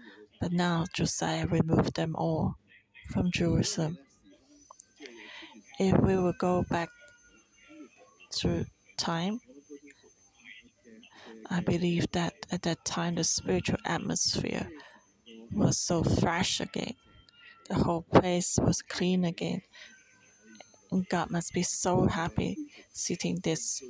but 0.41 0.53
now 0.53 0.85
Josiah 0.95 1.47
removed 1.47 1.95
them 1.95 2.15
all 2.17 2.57
from 3.11 3.31
Jerusalem. 3.31 3.99
If 5.79 5.99
we 6.03 6.15
will 6.17 6.35
go 6.39 6.63
back 6.69 6.91
through 8.33 8.65
time, 8.97 9.41
I 11.51 11.61
believe 11.61 12.11
that 12.13 12.35
at 12.51 12.63
that 12.63 12.85
time 12.85 13.17
the 13.17 13.25
spiritual 13.25 13.79
atmosphere 13.85 14.71
was 15.53 15.79
so 15.79 16.03
fresh 16.05 16.61
again. 16.61 16.95
The 17.69 17.77
whole 17.77 18.03
place 18.03 18.59
was 18.63 18.83
clean 18.83 19.25
again. 19.25 19.63
And 20.91 21.09
God 21.09 21.31
must 21.31 21.53
be 21.53 21.63
so 21.63 22.07
happy 22.07 22.57
sitting 22.93 23.41
this 23.43 23.83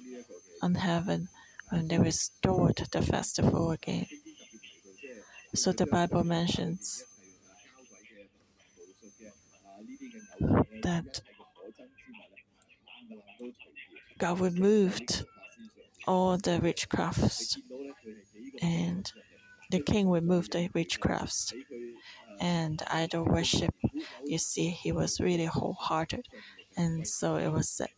on 0.63 0.75
heaven 0.75 1.29
when 1.71 1.89
they 1.89 1.99
restored 1.99 2.77
the 2.91 3.03
festival 3.03 3.71
again. 3.71 4.07
So 5.55 5.73
the 5.73 5.87
Bible 5.87 6.25
mentions 6.25 7.05
that 10.83 11.21
God 14.19 14.41
removed 14.41 15.25
all 16.07 16.37
the 16.37 16.59
witchcrafts 16.63 17.59
and 18.63 19.13
the 19.71 19.81
king 19.81 20.09
removed 20.11 20.53
the 20.53 20.69
witchcrafts 20.71 21.53
and 22.41 22.83
idol 22.89 23.25
worship. 23.25 23.75
You 24.25 24.39
see, 24.39 24.69
he 24.71 24.93
was 24.93 25.21
really 25.21 25.47
wholehearted, 25.47 26.27
and 26.79 27.07
so 27.07 27.37
it 27.37 27.51
was 27.53 27.69
said 27.69 27.91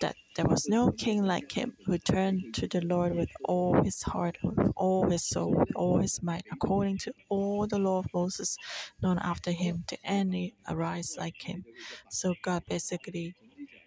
that 0.00 0.16
there 0.36 0.46
was 0.46 0.68
no 0.68 0.90
king 0.90 1.22
like 1.22 1.52
him 1.52 1.76
who 1.86 1.98
turned 1.98 2.54
to 2.54 2.66
the 2.66 2.80
Lord 2.82 3.14
with 3.16 3.30
all 3.44 3.82
his 3.82 4.02
heart, 4.02 4.36
with 4.42 4.72
all 4.76 5.08
his 5.10 5.24
soul, 5.24 5.54
with 5.54 5.74
all 5.76 5.98
his 5.98 6.22
might, 6.22 6.44
according 6.52 6.98
to 6.98 7.14
all 7.28 7.66
the 7.66 7.78
law 7.78 7.98
of 8.00 8.06
Moses, 8.12 8.58
none 9.02 9.18
after 9.18 9.52
him 9.52 9.84
did 9.86 10.00
any 10.04 10.54
arise 10.68 11.16
like 11.18 11.42
him. 11.42 11.64
So 12.10 12.34
God 12.42 12.64
basically 12.68 13.34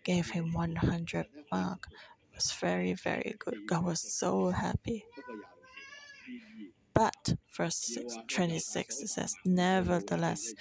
gave 0.04 0.30
him 0.32 0.54
100 0.54 1.28
mark. 1.52 1.88
It 2.32 2.36
was 2.36 2.52
very, 2.54 2.94
very 2.94 3.36
good. 3.40 3.68
God 3.68 3.86
was 3.86 4.02
so 4.02 4.50
happy. 4.52 5.06
But 6.96 7.36
verse 7.58 7.98
26 8.30 9.02
it 9.02 9.08
says, 9.10 9.36
Nevertheless, 9.44 10.54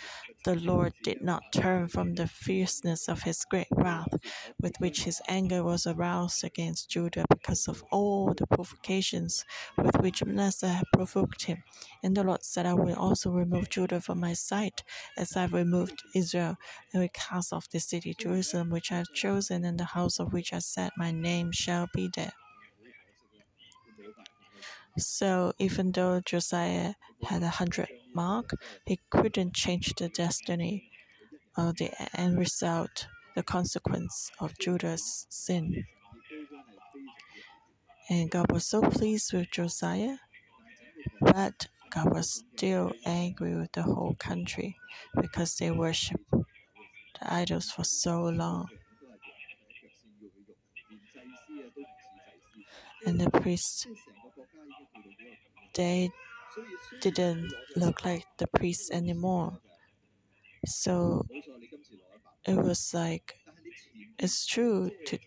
the 0.45 0.57
Lord 0.57 0.93
did 1.05 1.23
not 1.23 1.45
turn 1.53 1.87
from 1.87 2.17
the 2.17 2.27
fierceness 2.27 3.09
of 3.09 3.23
his 3.23 3.45
great 3.49 3.69
wrath, 3.71 4.13
with 4.61 4.75
which 4.81 5.05
his 5.05 5.23
anger 5.29 5.63
was 5.63 5.87
aroused 5.87 6.43
against 6.43 6.91
Judah 6.91 7.25
because 7.31 7.69
of 7.69 7.85
all 7.93 8.35
the 8.35 8.49
provocations 8.49 9.45
with 9.79 9.95
which 10.01 10.25
Manasseh 10.25 10.69
had 10.69 10.87
provoked 10.93 11.45
him. 11.45 11.63
And 12.03 12.17
the 12.17 12.25
Lord 12.25 12.43
said, 12.45 12.67
I 12.67 12.75
will 12.75 12.97
also 12.97 13.31
remove 13.31 13.71
Judah 13.71 14.01
from 14.01 14.19
my 14.19 14.33
sight, 14.33 14.83
as 15.17 15.37
I 15.37 15.43
have 15.43 15.53
removed 15.53 16.03
Israel, 16.17 16.57
and 16.93 17.01
will 17.01 17.09
cast 17.15 17.53
off 17.53 17.71
the 17.71 17.79
city 17.79 18.13
Jerusalem, 18.19 18.71
which 18.71 18.91
I 18.91 18.97
have 18.97 19.13
chosen, 19.15 19.65
and 19.65 19.79
the 19.79 19.85
house 19.85 20.19
of 20.19 20.33
which 20.33 20.53
I 20.53 20.59
said, 20.59 20.91
My 20.97 21.13
name 21.13 21.53
shall 21.53 21.89
be 21.95 22.11
there. 22.13 22.33
So 24.99 25.53
even 25.59 25.93
though 25.93 26.21
Josiah 26.21 26.95
had 27.25 27.43
a 27.43 27.49
hundred 27.49 27.89
mark, 28.13 28.53
he 28.87 29.01
couldn't 29.11 29.55
change 29.55 29.95
the 29.95 30.09
destiny 30.09 30.91
or 31.57 31.73
the 31.73 31.91
end 32.19 32.39
result, 32.39 33.07
the 33.35 33.43
consequence 33.43 34.31
of 34.41 34.59
Judah's 34.59 35.27
sin. 35.31 35.85
And 38.09 38.31
God 38.31 38.53
was 38.53 38.67
so 38.67 38.83
pleased 38.83 39.33
with 39.33 39.51
Josiah, 39.51 40.19
but 41.21 41.67
God 41.91 42.13
was 42.13 42.43
still 42.57 42.93
angry 43.05 43.57
with 43.57 43.73
the 43.73 43.83
whole 43.83 44.15
country 44.19 44.77
because 45.21 45.57
they 45.57 45.71
worshiped 45.71 46.31
the 46.31 47.35
idols 47.35 47.71
for 47.71 47.85
so 47.85 48.23
long. 48.25 48.69
And 53.07 53.21
the 53.21 53.31
priests 53.31 53.87
they 55.75 56.11
didn't 57.01 57.53
look 57.77 58.05
like 58.05 58.27
the 58.39 58.47
priests 58.49 58.91
anymore. 58.91 59.59
So 60.67 61.27
it 62.47 62.57
was 62.57 62.93
like, 62.95 63.35
it's 64.19 64.47
true. 64.47 64.91
To, 65.07 65.19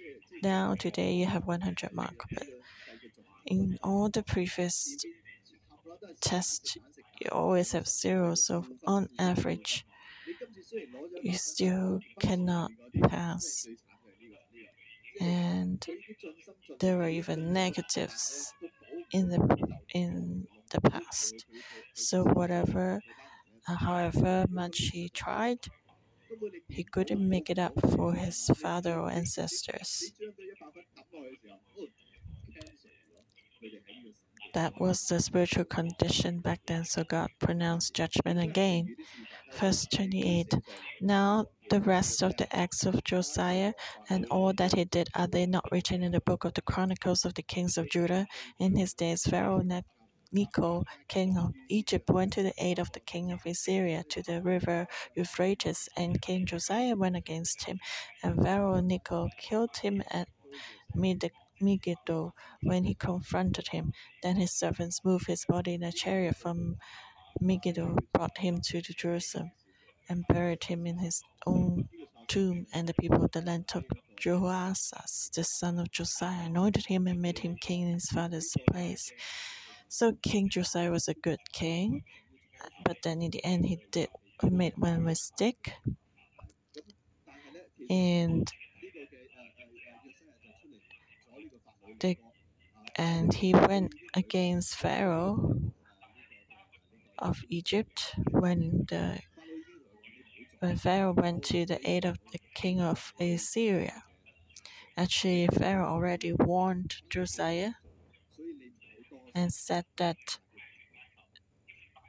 now, 0.44 0.76
today, 0.76 1.14
you 1.14 1.26
have 1.28 1.48
100 1.48 1.94
mark, 1.94 2.26
but 2.34 2.48
in 3.46 3.80
all 3.84 4.10
the 4.10 4.24
previous 4.24 4.98
tests, 6.22 6.78
you 7.20 7.30
always 7.32 7.72
have 7.72 7.88
zero. 7.88 8.36
So 8.36 8.66
on 8.86 9.10
average, 9.20 9.86
you 11.22 11.34
still 11.34 12.00
cannot 12.20 12.72
pass. 13.10 13.68
And 15.20 15.86
there 16.80 16.98
were 16.98 17.10
even 17.10 17.54
negatives 17.54 18.54
in 19.12 19.30
the 19.30 19.40
in 19.94 20.48
the 20.72 20.82
past. 20.82 21.46
So 21.94 22.24
whatever, 22.24 23.02
uh, 23.68 23.76
however 23.76 24.46
much 24.50 24.78
he 24.94 25.10
tried, 25.10 25.60
he 26.70 26.84
couldn't 26.84 27.28
make 27.28 27.50
it 27.50 27.60
up 27.60 27.74
for 27.92 28.14
his 28.14 28.50
father 28.56 29.00
or 29.00 29.10
ancestors. 29.12 30.14
That 34.54 34.80
was 34.80 35.08
the 35.08 35.20
spiritual 35.22 35.66
condition 35.66 36.40
back 36.40 36.62
then, 36.66 36.84
so 36.84 37.04
God 37.04 37.30
pronounced 37.40 37.94
judgment 37.94 38.40
again. 38.40 38.96
Verse 39.54 39.86
28 39.86 40.54
Now 41.02 41.46
the 41.70 41.82
rest 41.82 42.22
of 42.24 42.36
the 42.38 42.54
acts 42.56 42.86
of 42.86 43.04
Josiah 43.04 43.74
and 44.10 44.26
all 44.32 44.54
that 44.54 44.74
he 44.76 44.86
did, 44.86 45.10
are 45.14 45.28
they 45.28 45.46
not 45.46 45.70
written 45.72 46.04
in 46.04 46.12
the 46.14 46.22
book 46.22 46.46
of 46.46 46.54
the 46.54 46.62
Chronicles 46.62 47.26
of 47.26 47.34
the 47.34 47.42
kings 47.44 47.78
of 47.78 47.90
Judah? 47.90 48.28
In 48.60 48.76
his 48.76 48.94
days, 48.94 49.24
Pharaoh 49.24 49.62
Necho, 50.32 50.84
king 51.08 51.38
of 51.38 51.54
Egypt, 51.70 52.10
went 52.10 52.34
to 52.34 52.44
the 52.44 52.54
aid 52.58 52.80
of 52.80 52.92
the 52.94 53.00
king 53.00 53.32
of 53.32 53.46
Assyria 53.46 54.04
to 54.10 54.22
the 54.22 54.42
river 54.42 54.88
Euphrates, 55.16 55.90
and 55.98 56.22
King 56.22 56.46
Josiah 56.46 56.96
went 56.96 57.16
against 57.16 57.66
him, 57.66 57.80
and 58.24 58.42
Pharaoh 58.42 58.80
Necho 58.80 59.30
killed 59.38 59.76
him 59.78 60.04
at 60.10 60.30
Megiddo 60.96 62.34
when 62.62 62.84
he 62.86 62.94
confronted 62.94 63.70
him. 63.70 63.92
Then 64.24 64.38
his 64.38 64.54
servants 64.54 65.04
moved 65.04 65.28
his 65.28 65.46
body 65.46 65.74
in 65.74 65.84
a 65.84 65.92
chariot 65.92 66.38
from 66.38 66.78
Megiddo, 67.42 67.98
brought 68.14 68.38
him 68.38 68.62
to 68.62 68.82
Jerusalem 68.82 69.52
and 70.10 70.26
buried 70.28 70.64
him 70.66 70.86
in 70.88 71.00
his 71.00 71.22
own 71.46 71.90
tomb. 72.28 72.68
And 72.74 72.88
the 72.88 72.94
people 72.94 73.24
of 73.24 73.32
the 73.32 73.42
land 73.42 73.68
took 73.68 73.86
Jehoahaz, 74.18 75.32
the 75.34 75.44
son 75.44 75.80
of 75.80 75.92
Josiah, 75.92 76.46
anointed 76.46 76.86
him 76.88 77.08
and 77.08 77.22
made 77.22 77.40
him 77.40 77.56
king 77.60 77.82
in 77.82 77.94
his 77.94 78.10
father's 78.10 78.54
place. 78.68 79.12
So 79.90 80.14
King 80.22 80.50
Josiah 80.50 80.92
was 80.92 81.08
a 81.08 81.14
good 81.14 81.40
king, 81.52 82.04
but 82.84 82.98
then 83.04 83.22
in 83.22 83.32
the 83.32 83.44
end 83.46 83.66
he 83.66 83.80
did 83.92 84.10
he 84.42 84.50
made 84.50 84.78
one 84.78 85.04
mistake, 85.04 85.74
and 87.90 88.52
the 92.00 92.18
and 92.96 93.34
he 93.34 93.54
went 93.54 93.94
against 94.16 94.76
Pharaoh 94.76 95.62
of 97.20 97.42
Egypt 97.50 98.16
when 98.32 98.86
the 98.90 99.20
when 100.60 100.78
Pharaoh 100.78 101.14
went 101.14 101.44
to 101.46 101.66
the 101.66 101.80
aid 101.90 102.06
of 102.06 102.18
the 102.32 102.40
king 102.56 102.82
of 102.82 103.14
Assyria. 103.20 104.04
Actually, 104.96 105.48
Pharaoh 105.48 105.88
already 105.88 106.34
warned 106.34 106.96
Josiah 107.10 107.74
and 109.36 109.54
said 109.54 109.86
that 109.98 110.18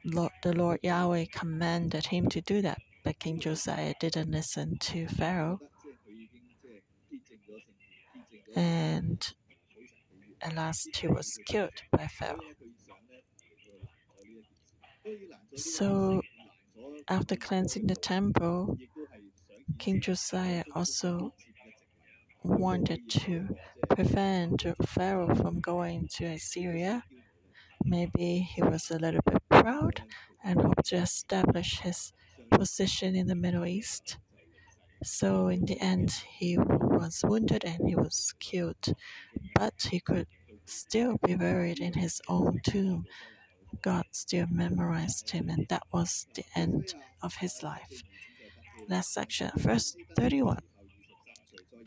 Lord, 0.03 0.31
the 0.43 0.53
Lord 0.53 0.79
Yahweh 0.81 1.25
commanded 1.31 2.07
him 2.07 2.29
to 2.29 2.41
do 2.41 2.61
that. 2.61 2.79
But 3.03 3.19
King 3.19 3.39
Josiah 3.39 3.93
didn't 3.99 4.31
listen 4.31 4.77
to 4.79 5.07
Pharaoh. 5.07 5.59
And 8.55 9.33
at 10.41 10.55
last 10.55 10.89
he 10.95 11.07
was 11.07 11.37
killed 11.45 11.81
by 11.91 12.07
Pharaoh. 12.07 12.39
So, 15.55 16.21
after 17.07 17.35
cleansing 17.35 17.87
the 17.87 17.95
temple, 17.95 18.77
King 19.77 20.01
Josiah 20.01 20.63
also 20.75 21.33
wanted 22.43 23.09
to 23.09 23.49
prevent 23.89 24.65
Pharaoh 24.85 25.35
from 25.35 25.59
going 25.59 26.07
to 26.15 26.25
Assyria. 26.25 27.03
Maybe 27.83 28.39
he 28.39 28.61
was 28.61 28.91
a 28.91 28.99
little 28.99 29.21
bit 29.25 29.41
proud 29.49 30.03
and 30.43 30.61
hoped 30.61 30.85
to 30.85 30.97
establish 30.97 31.79
his 31.79 32.13
position 32.51 33.15
in 33.15 33.27
the 33.27 33.35
Middle 33.35 33.65
East. 33.65 34.17
So, 35.03 35.47
in 35.47 35.65
the 35.65 35.79
end, 35.79 36.11
he 36.27 36.57
was 36.57 37.23
wounded 37.23 37.63
and 37.63 37.87
he 37.87 37.95
was 37.95 38.33
killed, 38.39 38.93
but 39.55 39.73
he 39.89 39.99
could 40.01 40.27
still 40.65 41.17
be 41.25 41.35
buried 41.35 41.79
in 41.79 41.93
his 41.93 42.21
own 42.27 42.59
tomb. 42.63 43.05
God 43.81 44.05
still 44.11 44.47
memorized 44.51 45.29
him, 45.31 45.49
and 45.49 45.67
that 45.69 45.83
was 45.91 46.27
the 46.35 46.43
end 46.55 46.93
of 47.21 47.35
his 47.35 47.63
life. 47.63 48.03
Last 48.87 49.13
section, 49.13 49.51
verse 49.55 49.95
31. 50.15 50.59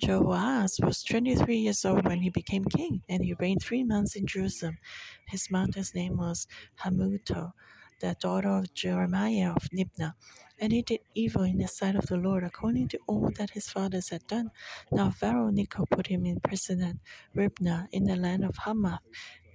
Joahaz 0.03 0.85
was 0.85 1.05
23 1.05 1.57
years 1.57 1.85
old 1.85 2.05
when 2.07 2.21
he 2.23 2.31
became 2.31 2.65
king, 2.65 3.03
and 3.09 3.23
he 3.23 3.35
reigned 3.35 3.63
three 3.63 3.85
months 3.85 4.17
in 4.17 4.27
Jerusalem. 4.27 4.79
His 5.27 5.49
mother's 5.51 5.95
name 5.95 6.17
was 6.17 6.47
Hamutal, 6.83 7.53
the 8.01 8.17
daughter 8.21 8.49
of 8.49 8.75
Jeremiah 8.75 9.53
of 9.53 9.69
Libnah. 9.71 10.15
And 10.59 10.73
he 10.73 10.83
did 10.83 11.01
evil 11.15 11.43
in 11.43 11.59
the 11.59 11.69
sight 11.69 11.95
of 11.95 12.07
the 12.07 12.17
Lord, 12.17 12.43
according 12.43 12.89
to 12.89 12.99
all 13.07 13.31
that 13.39 13.51
his 13.51 13.69
fathers 13.69 14.09
had 14.11 14.27
done. 14.27 14.51
Now 14.91 15.11
Pharaoh 15.11 15.53
put 15.91 16.09
him 16.09 16.27
in 16.27 16.41
prison 16.41 16.83
at 16.83 16.97
Riblah 17.35 17.89
in 17.93 18.05
the 18.05 18.17
land 18.17 18.45
of 18.45 18.57
Hamath, 18.57 19.03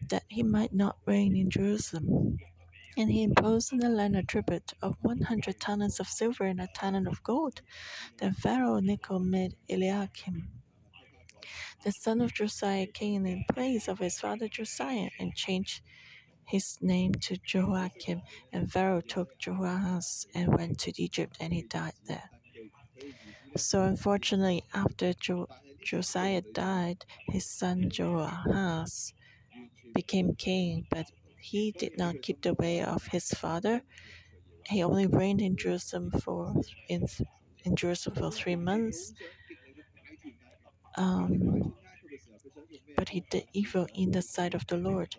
that 0.10 0.24
he 0.30 0.44
might 0.44 0.74
not 0.74 0.98
reign 1.06 1.36
in 1.36 1.50
Jerusalem. 1.50 2.38
And 2.98 3.12
he 3.12 3.24
imposed 3.24 3.74
on 3.74 3.80
the 3.80 3.90
land 3.90 4.16
a 4.16 4.24
tribute 4.24 4.74
of 4.82 4.98
100 5.02 5.60
talents 5.60 6.00
of 6.00 6.08
silver 6.08 6.46
and 6.46 6.60
a 6.62 6.68
talent 6.76 7.08
of 7.08 7.24
gold. 7.24 7.62
Then 8.18 8.34
Pharaoh 8.34 8.80
Necho 8.80 9.20
made 9.20 9.56
Eliakim, 9.70 10.50
the 11.84 11.92
son 11.92 12.22
of 12.22 12.34
Josiah, 12.34 12.88
king 12.88 13.26
in 13.26 13.46
place 13.54 13.88
of 13.88 14.00
his 14.00 14.20
father 14.20 14.48
Josiah, 14.48 15.10
and 15.20 15.36
changed 15.36 15.82
his 16.46 16.78
name 16.82 17.14
to 17.16 17.38
Joachim. 17.48 18.22
And 18.54 18.72
Pharaoh 18.72 19.02
took 19.02 19.40
Joahaz 19.40 20.28
and 20.36 20.56
went 20.58 20.80
to 20.80 20.94
Egypt, 21.02 21.38
and 21.40 21.54
he 21.54 21.64
died 21.64 21.94
there. 22.08 22.30
So, 23.58 23.84
unfortunately, 23.84 24.64
after 24.74 25.14
jo- 25.14 25.48
Josiah 25.84 26.42
died, 26.54 27.06
his 27.30 27.46
son 27.46 27.90
Joahaz 27.90 29.14
became 30.02 30.36
king, 30.36 30.86
but 30.96 31.08
he 31.50 31.64
did 31.82 31.94
not 31.98 32.22
keep 32.26 32.40
the 32.42 32.54
way 32.64 32.76
of 32.96 33.02
his 33.16 33.28
father. 33.44 33.76
He 34.72 34.84
only 34.84 35.08
reigned 35.20 35.42
in 35.42 35.56
Jerusalem 35.64 36.12
for 36.24 36.40
in, 36.94 37.02
in 37.66 37.76
Jerusalem 37.82 38.16
for 38.22 38.32
three 38.32 38.60
months. 38.70 39.00
Um, 41.04 41.74
but 42.98 43.10
he 43.10 43.22
did 43.32 43.46
evil 43.54 43.86
in 43.94 44.12
the 44.12 44.22
sight 44.22 44.54
of 44.56 44.64
the 44.68 44.78
Lord. 44.90 45.12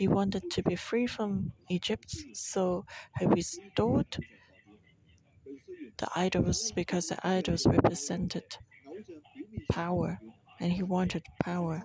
He 0.00 0.06
wanted 0.18 0.44
to 0.54 0.60
be 0.62 0.76
free 0.76 1.06
from 1.16 1.52
Egypt, 1.76 2.10
so 2.34 2.84
he 3.18 3.26
restored 3.26 4.12
the 6.00 6.08
idols 6.26 6.72
because 6.80 7.08
the 7.08 7.18
idols 7.38 7.66
represented 7.66 8.48
power, 9.70 10.10
and 10.60 10.72
he 10.72 10.82
wanted 10.82 11.24
power. 11.50 11.78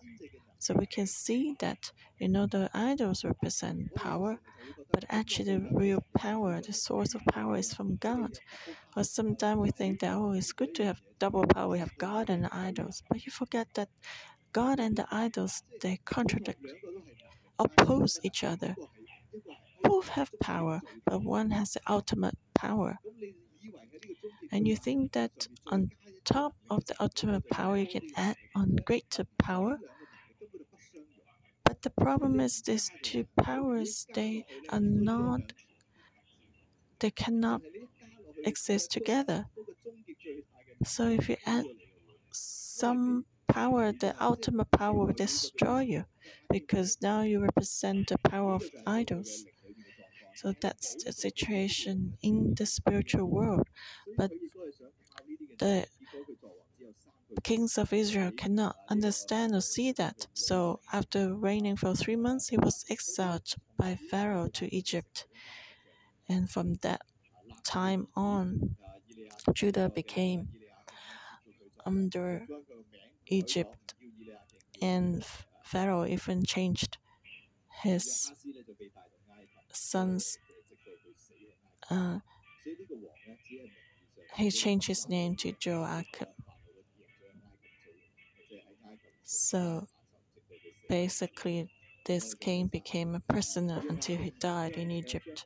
So 0.61 0.75
we 0.75 0.85
can 0.85 1.07
see 1.07 1.55
that 1.59 1.91
you 2.19 2.29
know 2.29 2.45
the 2.45 2.69
idols 2.73 3.25
represent 3.25 3.95
power, 3.95 4.39
but 4.93 5.05
actually 5.09 5.45
the 5.53 5.67
real 5.71 6.03
power, 6.15 6.61
the 6.61 6.73
source 6.73 7.15
of 7.15 7.21
power 7.25 7.57
is 7.57 7.73
from 7.73 7.95
God. 7.97 8.37
But 8.93 9.07
sometimes 9.07 9.59
we 9.59 9.71
think 9.71 10.01
that 10.01 10.13
oh 10.15 10.33
it's 10.33 10.53
good 10.53 10.75
to 10.75 10.85
have 10.85 11.01
double 11.19 11.45
power, 11.47 11.69
we 11.69 11.79
have 11.79 11.97
God 11.97 12.29
and 12.29 12.47
idols. 12.51 13.03
But 13.09 13.25
you 13.25 13.31
forget 13.31 13.67
that 13.73 13.89
God 14.53 14.79
and 14.79 14.95
the 14.95 15.07
idols 15.11 15.63
they 15.81 15.99
contradict 16.05 16.65
oppose 17.59 18.19
each 18.23 18.43
other. 18.43 18.75
Both 19.83 20.09
have 20.09 20.31
power, 20.39 20.81
but 21.05 21.23
one 21.23 21.51
has 21.51 21.73
the 21.73 21.81
ultimate 21.87 22.37
power. 22.53 22.99
And 24.51 24.67
you 24.67 24.75
think 24.75 25.13
that 25.13 25.47
on 25.67 25.91
top 26.23 26.53
of 26.69 26.85
the 26.85 26.95
ultimate 27.01 27.49
power 27.49 27.77
you 27.77 27.87
can 27.87 28.07
add 28.15 28.35
on 28.55 28.75
greater 28.85 29.25
power? 29.39 29.79
The 31.81 31.89
problem 31.89 32.39
is 32.39 32.61
these 32.61 32.89
two 33.01 33.25
powers, 33.35 34.07
they 34.13 34.45
are 34.69 34.79
not, 34.79 35.51
they 36.99 37.11
cannot 37.11 37.61
exist 38.45 38.91
together. 38.91 39.47
So 40.83 41.07
if 41.09 41.29
you 41.29 41.37
add 41.45 41.65
some 42.31 43.25
power, 43.47 43.91
the 43.93 44.15
ultimate 44.23 44.71
power 44.71 44.93
will 45.07 45.13
destroy 45.13 45.81
you 45.81 46.05
because 46.49 47.01
now 47.01 47.21
you 47.23 47.39
represent 47.41 48.09
the 48.09 48.17
power 48.19 48.53
of 48.55 48.63
idols. 48.87 49.45
So 50.35 50.53
that's 50.61 51.03
the 51.03 51.13
situation 51.13 52.17
in 52.21 52.55
the 52.55 52.65
spiritual 52.65 53.29
world. 53.29 53.67
But 54.17 54.31
the 55.59 55.87
kings 57.43 57.77
of 57.77 57.93
Israel 57.93 58.31
cannot 58.31 58.75
understand 58.89 59.55
or 59.55 59.61
see 59.61 59.91
that. 59.93 60.27
So, 60.33 60.81
after 60.91 61.33
reigning 61.33 61.77
for 61.77 61.93
three 61.95 62.15
months, 62.17 62.49
he 62.49 62.57
was 62.57 62.85
exiled 62.89 63.55
by 63.77 63.97
Pharaoh 64.09 64.49
to 64.49 64.73
Egypt. 64.75 65.25
And 66.27 66.49
from 66.49 66.75
that 66.75 67.01
time 67.63 68.07
on, 68.15 68.75
Judah 69.53 69.89
became 69.89 70.49
under 71.85 72.45
Egypt, 73.27 73.93
and 74.81 75.25
Pharaoh 75.63 76.05
even 76.05 76.43
changed 76.45 76.97
his 77.83 78.31
son's. 79.71 80.37
Uh, 81.89 82.19
he 84.35 84.49
changed 84.51 84.87
his 84.87 85.07
name 85.09 85.35
to 85.37 85.53
Joachim. 85.61 86.27
So 89.31 89.87
basically, 90.89 91.69
this 92.05 92.33
king 92.33 92.67
became 92.67 93.15
a 93.15 93.19
prisoner 93.19 93.81
until 93.89 94.17
he 94.17 94.31
died 94.31 94.73
in 94.73 94.91
Egypt. 94.91 95.45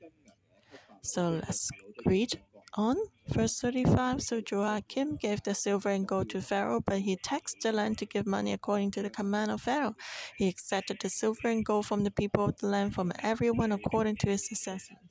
So 1.01 1.29
let's 1.29 1.69
read 2.05 2.41
on. 2.73 2.97
Verse 3.27 3.59
35 3.59 4.21
So 4.21 4.41
Joachim 4.49 5.15
gave 5.17 5.41
the 5.43 5.55
silver 5.55 5.89
and 5.89 6.07
gold 6.07 6.29
to 6.31 6.41
Pharaoh, 6.41 6.81
but 6.81 6.99
he 6.99 7.15
taxed 7.15 7.57
the 7.61 7.71
land 7.71 7.97
to 7.99 8.05
give 8.05 8.25
money 8.27 8.53
according 8.53 8.91
to 8.91 9.01
the 9.01 9.09
command 9.09 9.51
of 9.51 9.61
Pharaoh. 9.61 9.95
He 10.37 10.47
accepted 10.47 10.97
the 11.01 11.09
silver 11.09 11.47
and 11.47 11.65
gold 11.65 11.85
from 11.85 12.03
the 12.03 12.11
people 12.11 12.45
of 12.45 12.57
the 12.57 12.67
land, 12.67 12.93
from 12.95 13.11
everyone 13.19 13.71
according 13.71 14.17
to 14.17 14.27
his 14.29 14.49
assessment, 14.51 15.03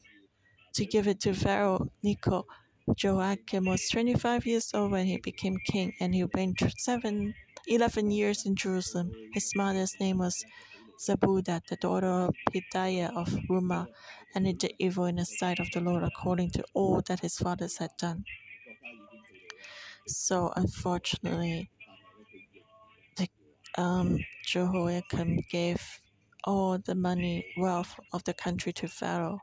to 0.74 0.86
give 0.86 1.08
it 1.08 1.20
to 1.20 1.34
Pharaoh 1.34 1.88
Necho, 2.02 2.46
Joachim 2.98 3.64
was 3.66 3.88
25 3.88 4.46
years 4.46 4.70
old 4.74 4.92
when 4.92 5.06
he 5.06 5.18
became 5.18 5.56
king, 5.66 5.94
and 6.00 6.14
he 6.14 6.24
reigned 6.34 6.58
seven 6.78 7.34
11 7.66 8.10
years 8.10 8.44
in 8.46 8.56
Jerusalem. 8.56 9.12
His 9.32 9.52
mother's 9.56 9.98
name 10.00 10.18
was 10.18 10.44
Zebudah, 11.00 11.66
the 11.68 11.76
daughter 11.76 12.06
of 12.06 12.34
Pedaiah 12.52 13.14
of 13.16 13.28
Rumah, 13.48 13.86
and 14.34 14.46
he 14.46 14.52
did 14.52 14.74
evil 14.78 15.06
in 15.06 15.16
the 15.16 15.24
sight 15.24 15.58
of 15.58 15.70
the 15.72 15.80
Lord 15.80 16.02
according 16.02 16.50
to 16.52 16.64
all 16.74 17.00
that 17.06 17.20
his 17.20 17.36
fathers 17.36 17.78
had 17.78 17.90
done. 17.98 18.24
So, 20.06 20.52
unfortunately, 20.54 21.70
the, 23.16 23.28
um, 23.76 24.18
Jehoiakim 24.44 25.40
gave 25.50 25.82
all 26.44 26.78
the 26.78 26.94
money, 26.94 27.46
wealth 27.56 27.98
of 28.12 28.24
the 28.24 28.34
country 28.34 28.72
to 28.74 28.88
Pharaoh. 28.88 29.40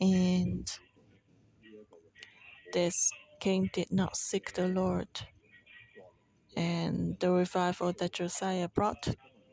And 0.00 0.70
this 2.72 3.10
king 3.40 3.70
did 3.72 3.90
not 3.90 4.16
seek 4.16 4.52
the 4.52 4.68
Lord 4.68 5.08
and 6.58 7.16
the 7.20 7.30
revival 7.30 7.92
that 7.92 8.14
Josiah 8.14 8.68
brought 8.68 9.04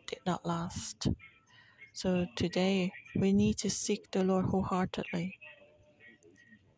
did 0.08 0.20
not 0.26 0.43
last. 0.43 1.08
So 1.93 2.26
today 2.36 2.91
we 3.16 3.32
need 3.32 3.58
to 3.60 3.70
seek 3.70 4.10
the 4.10 4.24
Lord 4.24 4.45
wholeheartedly. 4.45 5.38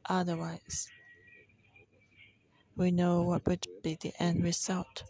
Otherwise, 0.10 0.90
we 2.76 2.92
know 2.92 3.22
what 3.22 3.48
would 3.48 3.66
be 3.84 3.98
the 4.02 4.14
end 4.20 4.44
result. 4.44 5.04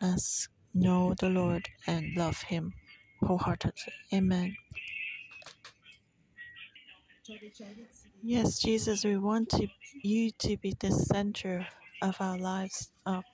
Let's 0.00 0.48
know 0.74 1.14
the 1.18 1.30
Lord 1.30 1.66
and 1.86 2.14
love 2.16 2.42
Him 2.42 2.74
wholeheartedly. 3.22 3.94
Amen. 4.12 4.56
Yes, 8.22 8.58
Jesus, 8.60 9.04
we 9.04 9.16
want 9.16 9.48
to, 9.50 9.66
you 10.02 10.30
to 10.40 10.56
be 10.58 10.74
the 10.78 10.90
center 10.92 11.66
of 12.02 12.16
our 12.20 12.38
lives, 12.38 12.90
of 13.06 13.24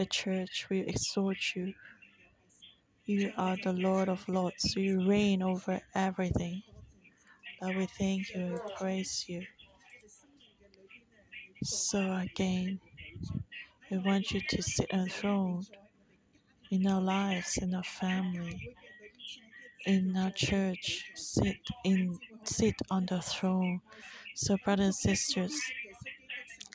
the 0.00 0.06
church, 0.06 0.66
we 0.70 0.80
exhort 0.80 1.54
you. 1.54 1.74
You 3.04 3.34
are 3.36 3.58
the 3.62 3.74
Lord 3.74 4.08
of 4.08 4.26
Lords. 4.30 4.74
You 4.74 5.06
reign 5.06 5.42
over 5.42 5.82
everything. 5.94 6.62
Lord, 7.60 7.76
we 7.76 7.84
thank 7.86 8.34
you, 8.34 8.54
we 8.54 8.74
praise 8.78 9.26
you. 9.28 9.44
So 11.62 12.14
again, 12.16 12.80
we 13.90 13.98
want 13.98 14.30
you 14.30 14.40
to 14.40 14.62
sit 14.62 14.88
enthroned 14.90 15.68
in 16.70 16.86
our 16.86 17.02
lives, 17.02 17.58
in 17.58 17.74
our 17.74 17.82
family, 17.84 18.74
in 19.84 20.16
our 20.16 20.30
church. 20.30 21.10
Sit 21.14 21.58
in 21.84 22.18
sit 22.44 22.76
on 22.90 23.04
the 23.04 23.20
throne. 23.20 23.82
So 24.34 24.56
brothers 24.64 24.86
and 24.86 24.94
sisters, 24.94 25.54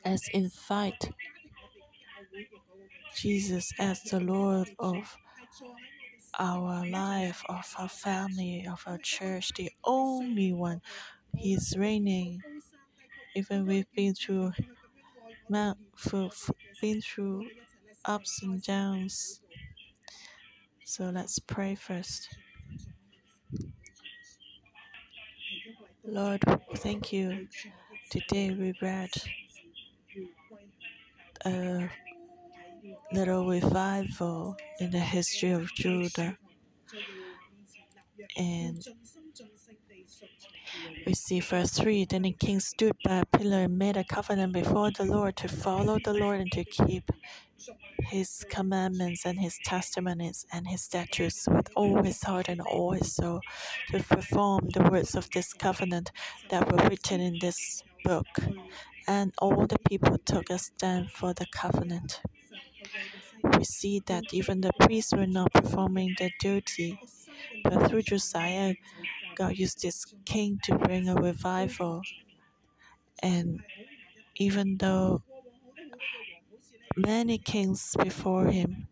as 0.04 0.28
invite 0.32 1.10
Jesus 3.14 3.72
as 3.78 4.02
the 4.04 4.20
Lord 4.20 4.70
of 4.78 5.16
our 6.38 6.86
life, 6.86 7.42
of 7.48 7.74
our 7.78 7.88
family, 7.88 8.66
of 8.70 8.82
our 8.86 8.98
church, 8.98 9.52
the 9.56 9.70
only 9.84 10.52
one. 10.52 10.80
He's 11.36 11.74
reigning. 11.78 12.40
Even 13.36 13.66
we've 13.66 13.90
been 13.94 14.14
through 14.14 14.52
been 16.80 17.00
through 17.02 17.48
ups 18.04 18.42
and 18.42 18.62
downs. 18.62 19.40
So 20.84 21.10
let's 21.10 21.38
pray 21.38 21.74
first. 21.74 22.28
Lord, 26.04 26.42
thank 26.76 27.12
you. 27.12 27.48
Today 28.10 28.50
we 28.50 28.74
read 28.80 29.10
a 31.44 31.88
little 33.12 33.46
revival 33.46 34.56
in 34.80 34.90
the 34.90 35.00
history 35.00 35.50
of 35.50 35.72
Judah. 35.74 36.36
And 38.36 38.84
we 41.06 41.14
see 41.14 41.40
verse 41.40 41.70
3 41.72 42.04
Then 42.06 42.22
the 42.22 42.32
king 42.32 42.60
stood 42.60 42.92
by 43.04 43.18
a 43.18 43.38
pillar 43.38 43.62
and 43.62 43.78
made 43.78 43.96
a 43.96 44.04
covenant 44.04 44.52
before 44.52 44.90
the 44.90 45.04
Lord 45.04 45.36
to 45.36 45.48
follow 45.48 45.98
the 46.02 46.14
Lord 46.14 46.40
and 46.40 46.52
to 46.52 46.64
keep 46.64 47.10
his 48.10 48.44
commandments 48.48 49.24
and 49.24 49.38
his 49.38 49.58
testimonies 49.64 50.46
and 50.52 50.68
his 50.68 50.82
statutes 50.82 51.46
with 51.50 51.68
all 51.76 52.02
his 52.02 52.22
heart 52.22 52.48
and 52.48 52.60
all 52.60 52.92
his 52.92 53.14
soul, 53.14 53.40
to 53.90 54.02
perform 54.02 54.68
the 54.74 54.82
words 54.82 55.14
of 55.14 55.30
this 55.30 55.52
covenant 55.52 56.12
that 56.50 56.70
were 56.70 56.88
written 56.88 57.20
in 57.20 57.38
this 57.40 57.82
book. 58.04 58.26
And 59.08 59.32
all 59.38 59.66
the 59.66 59.78
people 59.88 60.18
took 60.18 60.50
a 60.50 60.58
stand 60.58 61.10
for 61.12 61.32
the 61.32 61.46
covenant. 61.52 62.20
We 63.42 63.64
see 63.64 64.00
that 64.06 64.24
even 64.32 64.60
the 64.60 64.72
priests 64.80 65.12
were 65.12 65.26
not 65.26 65.52
performing 65.52 66.14
their 66.18 66.30
duty, 66.40 66.98
but 67.64 67.88
through 67.88 68.02
Josiah, 68.02 68.74
God 69.36 69.58
used 69.58 69.82
this 69.82 70.06
king 70.26 70.60
to 70.64 70.78
bring 70.78 71.08
a 71.08 71.14
revival. 71.16 72.02
And 73.22 73.60
even 74.36 74.78
though 74.78 75.22
many 76.96 77.38
kings 77.38 77.94
before 78.02 78.46
him 78.48 78.88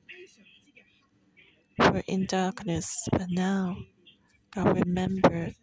were 1.79 2.03
in 2.09 2.27
darkness, 2.27 3.07
but 3.13 3.31
now 3.31 3.77
God 4.55 4.79
remembered 4.79 5.55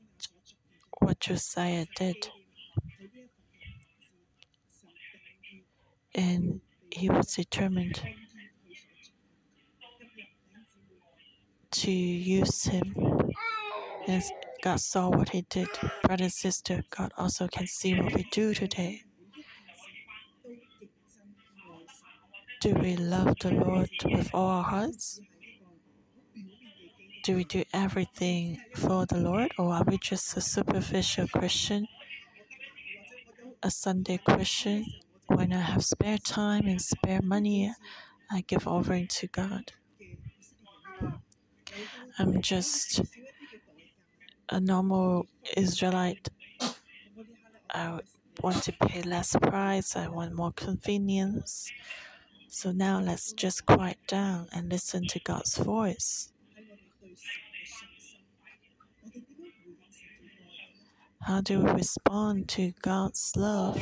what 1.00 1.20
Josiah 1.20 1.86
did. 1.96 2.30
And 6.16 6.62
he 6.92 7.10
was 7.10 7.36
determined 7.36 8.02
to 11.82 11.92
use 11.92 12.66
him. 12.66 12.94
And 14.08 14.24
God 14.64 14.80
saw 14.80 15.10
what 15.10 15.30
he 15.30 15.42
did. 15.50 15.68
Brother 16.04 16.26
and 16.26 16.32
sister, 16.32 16.84
God 16.96 17.12
also 17.18 17.48
can 17.48 17.66
see 17.66 18.00
what 18.00 18.14
we 18.14 18.24
do 18.32 18.54
today. 18.54 19.04
Do 22.62 22.76
we 22.76 22.96
love 22.96 23.36
the 23.42 23.50
Lord 23.52 23.90
with 24.06 24.30
all 24.32 24.48
our 24.48 24.64
hearts? 24.64 25.20
Do 27.24 27.36
we 27.36 27.46
do 27.46 27.64
everything 27.74 28.62
for 28.76 29.08
the 29.08 29.18
Lord, 29.18 29.52
or 29.58 29.74
are 29.74 29.84
we 29.84 29.98
just 29.98 30.38
a 30.38 30.42
superficial 30.42 31.28
Christian, 31.28 31.88
a 33.64 33.72
Sunday 33.72 34.18
Christian? 34.18 34.86
When 35.26 35.52
I 35.52 35.62
have 35.62 35.84
spare 35.84 36.20
time 36.20 36.68
and 36.68 36.80
spare 36.82 37.22
money, 37.24 37.74
I 38.32 38.42
give 38.42 38.68
offering 38.68 39.08
to 39.08 39.28
God. 39.28 39.72
I'm 42.22 42.40
just 42.40 43.02
a 44.50 44.60
normal 44.60 45.26
Israelite. 45.58 46.30
I 47.74 48.00
want 48.44 48.62
to 48.62 48.72
pay 48.74 49.02
less 49.02 49.36
price, 49.42 49.96
I 49.96 50.08
want 50.08 50.36
more 50.36 50.52
convenience. 50.52 51.72
So 52.48 52.72
now 52.72 53.00
let's 53.00 53.34
just 53.34 53.66
quiet 53.66 53.98
down 54.08 54.50
and 54.54 54.70
listen 54.70 55.08
to 55.08 55.20
God's 55.22 55.58
voice. 55.58 56.32
How 61.22 61.42
do 61.42 61.62
we 61.62 61.72
respond 61.72 62.50
to 62.50 62.72
God's 62.84 63.34
love? 63.36 63.82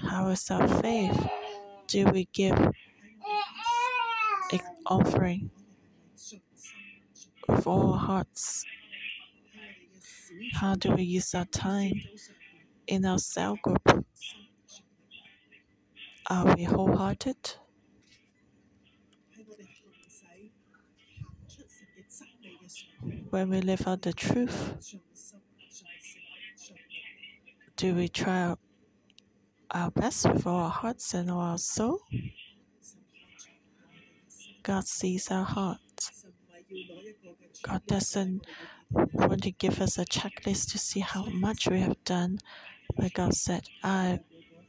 How 0.00 0.30
is 0.30 0.50
our 0.50 0.66
faith? 0.82 1.28
Do 1.86 2.06
we 2.06 2.28
give 2.32 2.58
an 2.58 2.74
offering 4.84 5.52
with 7.50 7.66
all 7.66 7.92
our 7.92 7.98
hearts? 7.98 8.64
How 10.54 10.74
do 10.74 10.92
we 10.92 11.02
use 11.02 11.34
our 11.34 11.44
time 11.46 11.92
in 12.86 13.04
our 13.04 13.18
cell 13.18 13.58
group? 13.62 14.04
Are 16.28 16.54
we 16.56 16.64
wholehearted? 16.64 17.56
When 23.30 23.50
we 23.50 23.60
live 23.60 23.86
out 23.86 24.02
the 24.02 24.12
truth, 24.12 24.74
do 27.76 27.94
we 27.94 28.08
try 28.08 28.54
our 29.70 29.90
best 29.90 30.28
with 30.28 30.46
all 30.46 30.64
our 30.64 30.70
hearts 30.70 31.14
and 31.14 31.30
all 31.30 31.40
our 31.40 31.58
soul? 31.58 32.00
God 34.62 34.84
sees 34.86 35.30
our 35.30 35.44
hearts. 35.44 35.89
God 37.62 37.82
doesn't 37.86 38.46
want 38.90 39.42
to 39.42 39.50
give 39.50 39.80
us 39.80 39.98
a 39.98 40.04
checklist 40.04 40.70
to 40.72 40.78
see 40.78 41.00
how 41.00 41.26
much 41.26 41.68
we 41.68 41.80
have 41.80 42.02
done, 42.04 42.38
but 42.96 43.12
God 43.12 43.34
said, 43.34 43.68
I 43.82 44.20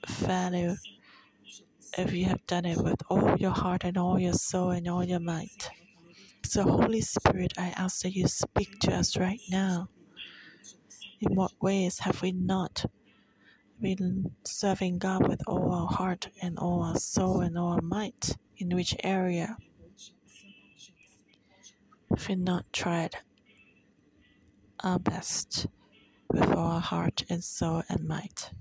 value 0.07 0.75
if 1.97 2.13
you 2.13 2.25
have 2.25 2.45
done 2.47 2.65
it 2.65 2.77
with 2.77 3.01
all 3.09 3.35
your 3.37 3.51
heart 3.51 3.83
and 3.83 3.97
all 3.97 4.19
your 4.19 4.33
soul 4.33 4.71
and 4.71 4.87
all 4.87 5.03
your 5.03 5.19
might. 5.19 5.69
So, 6.43 6.63
Holy 6.63 7.01
Spirit, 7.01 7.53
I 7.57 7.73
ask 7.77 8.01
that 8.01 8.13
you 8.13 8.27
speak 8.27 8.79
to 8.81 8.93
us 8.93 9.17
right 9.17 9.39
now. 9.49 9.89
In 11.21 11.35
what 11.35 11.51
ways 11.61 11.99
have 11.99 12.21
we 12.21 12.31
not 12.31 12.85
been 13.79 14.31
serving 14.43 14.99
God 14.99 15.27
with 15.27 15.41
all 15.47 15.71
our 15.71 15.87
heart 15.87 16.29
and 16.41 16.57
all 16.57 16.83
our 16.83 16.97
soul 16.97 17.41
and 17.41 17.57
all 17.57 17.73
our 17.73 17.81
might? 17.81 18.35
In 18.57 18.69
which 18.75 18.95
area? 19.03 19.57
We 22.27 22.35
not 22.35 22.71
tried 22.71 23.15
our 24.83 24.99
best 24.99 25.67
with 26.31 26.49
our 26.55 26.79
heart 26.79 27.23
and 27.29 27.43
soul 27.43 27.83
and 27.89 28.07
might. 28.07 28.51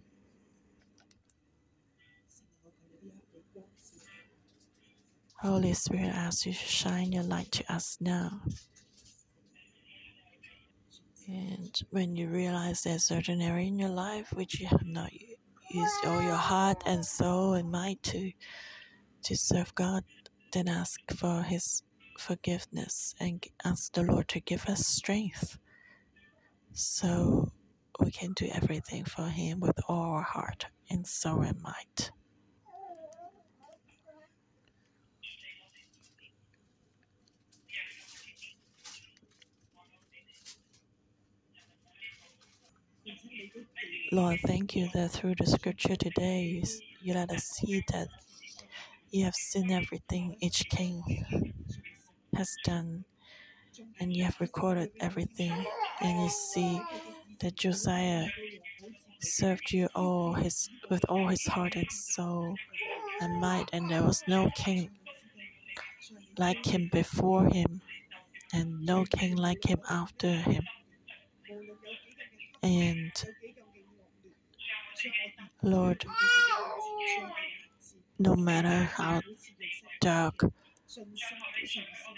Holy 5.41 5.73
Spirit, 5.75 6.07
I 6.07 6.19
ask 6.19 6.47
you 6.47 6.53
to 6.53 6.59
shine 6.59 7.13
your 7.13 7.23
light 7.23 7.53
to 7.53 7.73
us 7.73 7.99
now. 8.01 8.41
And 11.29 11.81
when 11.91 12.17
you 12.17 12.29
realize 12.29 12.83
there's 12.83 13.05
certain 13.05 13.41
area 13.41 13.69
in 13.69 13.79
your 13.79 13.91
life 13.91 14.33
which 14.33 14.59
you 14.59 14.67
have 14.67 14.87
not 14.87 15.13
used 15.71 16.05
all 16.05 16.23
your 16.23 16.35
heart 16.35 16.83
and 16.87 17.05
soul 17.05 17.55
and 17.55 17.71
might 17.71 18.03
to 18.05 18.33
to 19.23 19.37
serve 19.37 19.75
God, 19.75 20.03
then 20.53 20.67
ask 20.67 20.99
for 21.15 21.43
His 21.43 21.83
forgiveness 22.21 23.15
and 23.21 23.45
ask 23.65 23.93
the 23.95 24.03
Lord 24.03 24.29
to 24.29 24.41
give 24.41 24.67
us 24.67 24.87
strength 24.87 25.59
so 26.73 27.53
we 28.01 28.11
can 28.11 28.33
do 28.35 28.49
everything 28.53 29.05
for 29.05 29.27
Him 29.27 29.61
with 29.61 29.79
all 29.89 30.13
our 30.15 30.23
heart 30.23 30.67
and 30.91 31.07
soul 31.07 31.43
and 31.43 31.61
might. 31.63 32.11
Lord, 44.13 44.41
thank 44.47 44.77
you 44.77 44.89
that 44.95 45.13
through 45.13 45.37
the 45.39 45.47
scripture 45.47 45.97
today, 45.97 46.65
you 47.03 47.15
let 47.15 47.31
us 47.31 47.45
see 47.45 47.85
that 47.93 48.09
you 49.11 49.25
have 49.25 49.35
seen 49.37 49.71
everything 49.71 50.37
each 50.41 50.69
king 50.71 51.50
has 52.41 52.57
done, 52.65 53.05
and 54.01 54.17
you 54.17 54.25
have 54.25 54.41
recorded 54.41 54.91
everything, 54.99 55.53
and 56.01 56.23
you 56.23 56.31
see 56.31 56.81
that 57.41 57.55
Josiah 57.55 58.29
served 59.21 59.71
you 59.73 59.89
all 59.95 60.33
his 60.33 60.71
with 60.89 61.05
all 61.11 61.27
his 61.29 61.45
heart 61.47 61.77
and 61.77 61.93
soul 61.93 62.57
and 63.21 63.39
might, 63.43 63.69
and 63.75 63.91
there 63.91 64.03
was 64.03 64.23
no 64.27 64.49
king 64.57 64.89
like 66.39 66.65
him 66.65 66.89
before 66.91 67.45
him, 67.45 67.83
and 68.55 68.87
no 68.87 69.05
king 69.05 69.37
like 69.37 69.63
him 69.63 69.81
after 69.91 70.33
him. 70.33 70.65
And 72.63 73.13
Lord, 75.63 76.07
no 78.19 78.35
matter 78.35 78.85
how 78.97 79.21
dark 80.01 80.51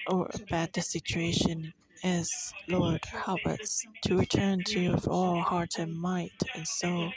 or 0.08 0.30
bad 0.50 0.72
the 0.72 0.82
situation 0.82 1.72
is, 2.02 2.30
Lord, 2.68 3.04
help 3.04 3.44
us 3.46 3.84
to 4.04 4.18
return 4.18 4.64
to 4.66 4.80
you 4.80 4.92
with 4.92 5.08
all 5.08 5.40
heart 5.40 5.78
and 5.78 5.94
might 5.94 6.32
and 6.54 6.66
soul. 6.66 7.12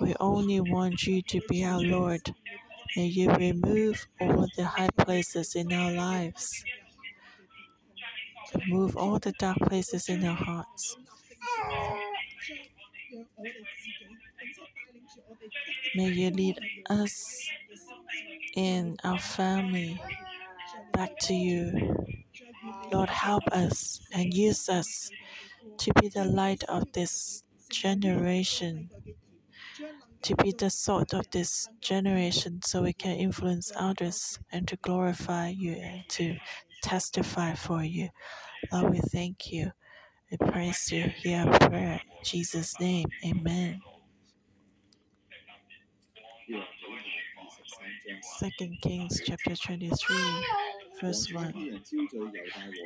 We 0.00 0.14
only 0.20 0.60
want 0.60 1.04
you 1.04 1.22
to 1.22 1.40
be 1.48 1.64
our 1.64 1.80
Lord. 1.80 2.34
May 2.96 3.06
you 3.06 3.30
remove 3.32 4.08
all 4.20 4.46
the 4.56 4.64
high 4.64 4.90
places 4.96 5.54
in 5.54 5.72
our 5.72 5.92
lives. 5.92 6.64
Remove 8.54 8.96
all 8.96 9.18
the 9.18 9.32
dark 9.32 9.58
places 9.58 10.08
in 10.08 10.24
our 10.26 10.34
hearts. 10.36 10.96
May 15.94 16.10
you 16.10 16.30
lead 16.30 16.58
us 16.88 17.48
in 18.56 18.96
our 19.04 19.18
family 19.18 20.00
back 20.92 21.18
to 21.20 21.34
you. 21.34 21.96
Lord, 22.92 23.10
help 23.10 23.44
us 23.48 24.00
and 24.12 24.32
use 24.34 24.68
us 24.68 25.10
to 25.78 25.92
be 26.00 26.08
the 26.08 26.24
light 26.24 26.64
of 26.64 26.92
this 26.92 27.42
generation, 27.70 28.90
to 30.22 30.36
be 30.36 30.52
the 30.56 30.70
salt 30.70 31.14
of 31.14 31.30
this 31.30 31.68
generation 31.80 32.60
so 32.64 32.82
we 32.82 32.92
can 32.92 33.16
influence 33.16 33.72
others 33.76 34.38
and 34.52 34.68
to 34.68 34.76
glorify 34.76 35.48
you 35.48 35.72
and 35.74 36.04
to 36.10 36.36
testify 36.82 37.54
for 37.54 37.82
you. 37.84 38.08
Lord, 38.72 38.92
we 38.92 39.00
thank 39.00 39.52
you. 39.52 39.72
We 40.30 40.38
praise 40.38 40.90
you. 40.92 41.04
Hear 41.04 41.46
our 41.48 41.58
prayer. 41.58 42.00
In 42.04 42.24
Jesus' 42.24 42.78
name, 42.80 43.06
amen. 43.26 43.80
Second 48.38 48.80
Kings 48.80 49.20
chapter 49.24 49.54
23, 49.56 50.16
verse 51.00 51.32
1. 51.32 51.80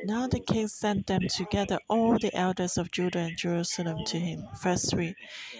Now 0.05 0.27
the 0.27 0.39
king 0.39 0.67
sent 0.67 1.07
them 1.07 1.21
together, 1.27 1.79
all 1.89 2.17
the 2.17 2.35
elders 2.35 2.77
of 2.77 2.91
Judah 2.91 3.19
and 3.19 3.37
Jerusalem, 3.37 4.03
to 4.05 4.19
him. 4.19 4.47
Verse 4.61 4.89
3. 4.89 5.15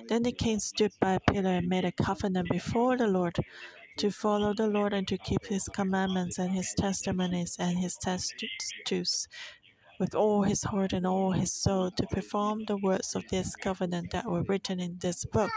Then 0.07 0.23
the 0.23 0.31
king 0.31 0.59
stood 0.59 0.91
by 0.99 1.13
a 1.13 1.19
pillar 1.19 1.51
and 1.51 1.67
made 1.67 1.85
a 1.85 1.91
covenant 1.91 2.49
before 2.49 2.97
the 2.97 3.07
Lord 3.07 3.37
to 3.97 4.11
follow 4.11 4.53
the 4.53 4.67
Lord 4.67 4.93
and 4.93 5.07
to 5.07 5.17
keep 5.17 5.45
his 5.45 5.69
commandments 5.69 6.37
and 6.37 6.51
his 6.51 6.73
testimonies 6.77 7.55
and 7.59 7.77
his 7.77 7.93
statutes 7.95 9.27
with 9.99 10.15
all 10.15 10.43
his 10.43 10.63
heart 10.63 10.93
and 10.93 11.05
all 11.05 11.31
his 11.31 11.53
soul 11.53 11.91
to 11.91 12.05
perform 12.07 12.65
the 12.65 12.77
words 12.77 13.15
of 13.15 13.23
this 13.29 13.55
covenant 13.55 14.11
that 14.11 14.25
were 14.25 14.43
written 14.43 14.79
in 14.79 14.97
this 14.99 15.25
book. 15.25 15.51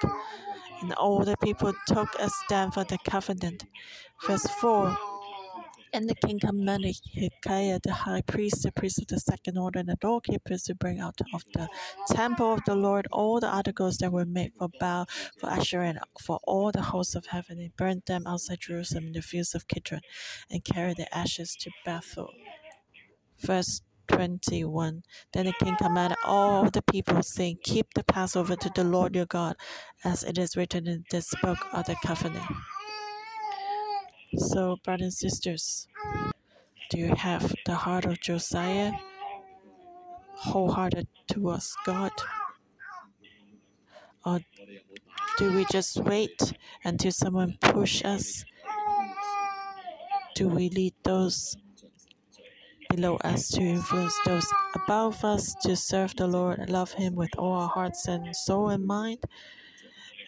And 0.80 0.92
all 0.94 1.24
the 1.24 1.36
people 1.38 1.72
took 1.86 2.08
a 2.18 2.30
stand 2.30 2.74
for 2.74 2.84
the 2.84 2.98
covenant. 3.04 3.64
Verse 4.24 4.46
4 4.60 4.96
And 5.92 6.08
the 6.08 6.14
king 6.14 6.38
commanded 6.38 6.96
Hilkiah 7.12 7.80
the 7.82 7.92
high 7.92 8.22
priest, 8.22 8.62
the 8.62 8.70
priest 8.70 9.00
of 9.00 9.08
the 9.08 9.18
second 9.18 9.58
order, 9.58 9.80
and 9.80 9.88
the 9.88 9.96
doorkeepers 9.96 10.62
to 10.64 10.74
bring 10.76 11.00
out 11.00 11.20
of 11.34 11.42
the 11.52 11.68
temple 12.10 12.52
of 12.52 12.60
the 12.64 12.76
Lord 12.76 13.08
all 13.10 13.40
the 13.40 13.48
articles 13.48 13.96
that 13.98 14.12
were 14.12 14.26
made 14.26 14.52
for 14.52 14.68
Baal, 14.78 15.08
for 15.38 15.50
Asherah, 15.50 15.88
and 15.88 15.98
for 16.20 16.38
all 16.44 16.70
the 16.70 16.82
hosts 16.82 17.16
of 17.16 17.26
heaven. 17.26 17.58
and 17.58 17.76
burned 17.76 18.02
them 18.06 18.26
outside 18.26 18.60
Jerusalem 18.60 19.08
in 19.08 19.12
the 19.12 19.22
fields 19.22 19.54
of 19.56 19.66
Kidron, 19.66 20.02
and 20.48 20.64
carried 20.64 20.98
the 20.98 21.12
ashes 21.16 21.56
to 21.56 21.70
Bethel. 21.84 22.30
Verse 23.40 23.82
21. 24.08 25.02
Then 25.32 25.46
the 25.46 25.52
king 25.52 25.76
commanded 25.76 26.18
all 26.24 26.68
the 26.70 26.82
people, 26.82 27.22
saying, 27.22 27.58
Keep 27.62 27.94
the 27.94 28.04
Passover 28.04 28.56
to 28.56 28.70
the 28.74 28.84
Lord 28.84 29.14
your 29.14 29.26
God, 29.26 29.56
as 30.04 30.24
it 30.24 30.38
is 30.38 30.56
written 30.56 30.86
in 30.86 31.04
this 31.10 31.32
book 31.42 31.58
of 31.72 31.86
the 31.86 31.96
covenant. 32.04 32.46
So, 34.36 34.76
brothers 34.84 35.02
and 35.04 35.12
sisters, 35.12 35.88
do 36.90 36.98
you 36.98 37.14
have 37.14 37.54
the 37.66 37.74
heart 37.74 38.04
of 38.04 38.20
Josiah, 38.20 38.92
wholehearted 40.34 41.06
towards 41.28 41.74
God? 41.86 42.12
Or 44.24 44.40
do 45.38 45.52
we 45.54 45.64
just 45.70 45.96
wait 45.98 46.52
until 46.84 47.12
someone 47.12 47.56
push 47.60 48.04
us? 48.04 48.44
Do 50.34 50.48
we 50.48 50.68
lead 50.68 50.94
those 51.04 51.56
below 52.88 53.16
us 53.18 53.48
to 53.50 53.62
influence 53.62 54.14
those 54.24 54.46
above 54.74 55.24
us 55.24 55.54
to 55.62 55.76
serve 55.76 56.14
the 56.16 56.26
Lord 56.26 56.58
and 56.58 56.70
love 56.70 56.92
Him 56.92 57.14
with 57.14 57.36
all 57.38 57.52
our 57.52 57.68
hearts 57.68 58.06
and 58.08 58.34
soul 58.34 58.68
and 58.70 58.84
mind? 58.86 59.20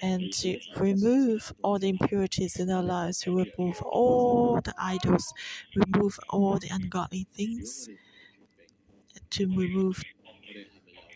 and 0.03 0.33
to 0.33 0.59
remove 0.77 1.53
all 1.63 1.79
the 1.79 1.89
impurities 1.89 2.59
in 2.59 2.71
our 2.71 2.83
lives, 2.83 3.21
to 3.21 3.37
remove 3.37 3.83
all 3.83 4.61
the 4.61 4.75
idols, 4.79 5.33
remove 5.75 6.19
all 6.31 6.59
the 6.59 6.69
ungodly 6.69 7.25
things, 7.35 7.89
to 9.31 9.47
remove 9.47 10.03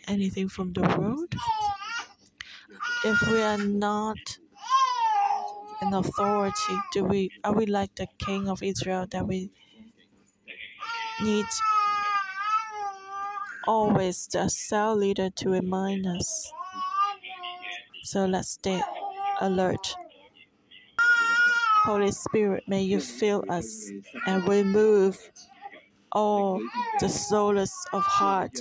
anything 0.06 0.48
from 0.48 0.72
the 0.72 0.82
world. 0.98 1.34
If 3.04 3.22
we 3.30 3.40
are 3.40 3.58
not 3.58 4.38
an 5.80 5.92
authority, 5.94 6.76
do 6.92 7.04
we 7.04 7.30
are 7.44 7.52
we 7.54 7.66
like 7.66 7.94
the 7.96 8.08
king 8.18 8.48
of 8.48 8.62
Israel 8.62 9.06
that 9.10 9.26
we 9.26 9.50
need 11.22 11.46
always 13.66 14.26
the 14.26 14.48
cell 14.48 14.96
leader 14.96 15.30
to 15.30 15.50
remind 15.50 16.06
us? 16.06 16.52
So 18.02 18.26
let's 18.26 18.50
stay 18.50 18.82
alert. 19.40 19.96
Holy 21.84 22.12
Spirit, 22.12 22.64
may 22.66 22.82
you 22.82 23.00
fill 23.00 23.44
us 23.50 23.90
and 24.26 24.46
remove 24.48 25.18
all 26.14 26.60
the 27.00 27.08
soulless 27.08 27.72
of 27.92 28.02
heart 28.04 28.60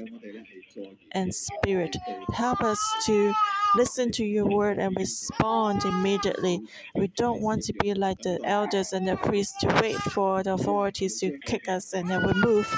and 1.11 1.33
spirit. 1.33 1.95
Help 2.33 2.61
us 2.61 2.79
to 3.05 3.33
listen 3.75 4.11
to 4.11 4.25
your 4.25 4.45
word 4.45 4.77
and 4.79 4.95
respond 4.97 5.83
immediately. 5.85 6.61
We 6.95 7.07
don't 7.07 7.41
want 7.41 7.63
to 7.63 7.73
be 7.73 7.93
like 7.93 8.21
the 8.21 8.39
elders 8.43 8.93
and 8.93 9.07
the 9.07 9.17
priests 9.17 9.57
to 9.61 9.67
wait 9.81 9.95
for 9.97 10.43
the 10.43 10.53
authorities 10.53 11.19
to 11.19 11.37
kick 11.45 11.67
us 11.67 11.93
and 11.93 12.09
then 12.09 12.25
we 12.25 12.33
move. 12.33 12.73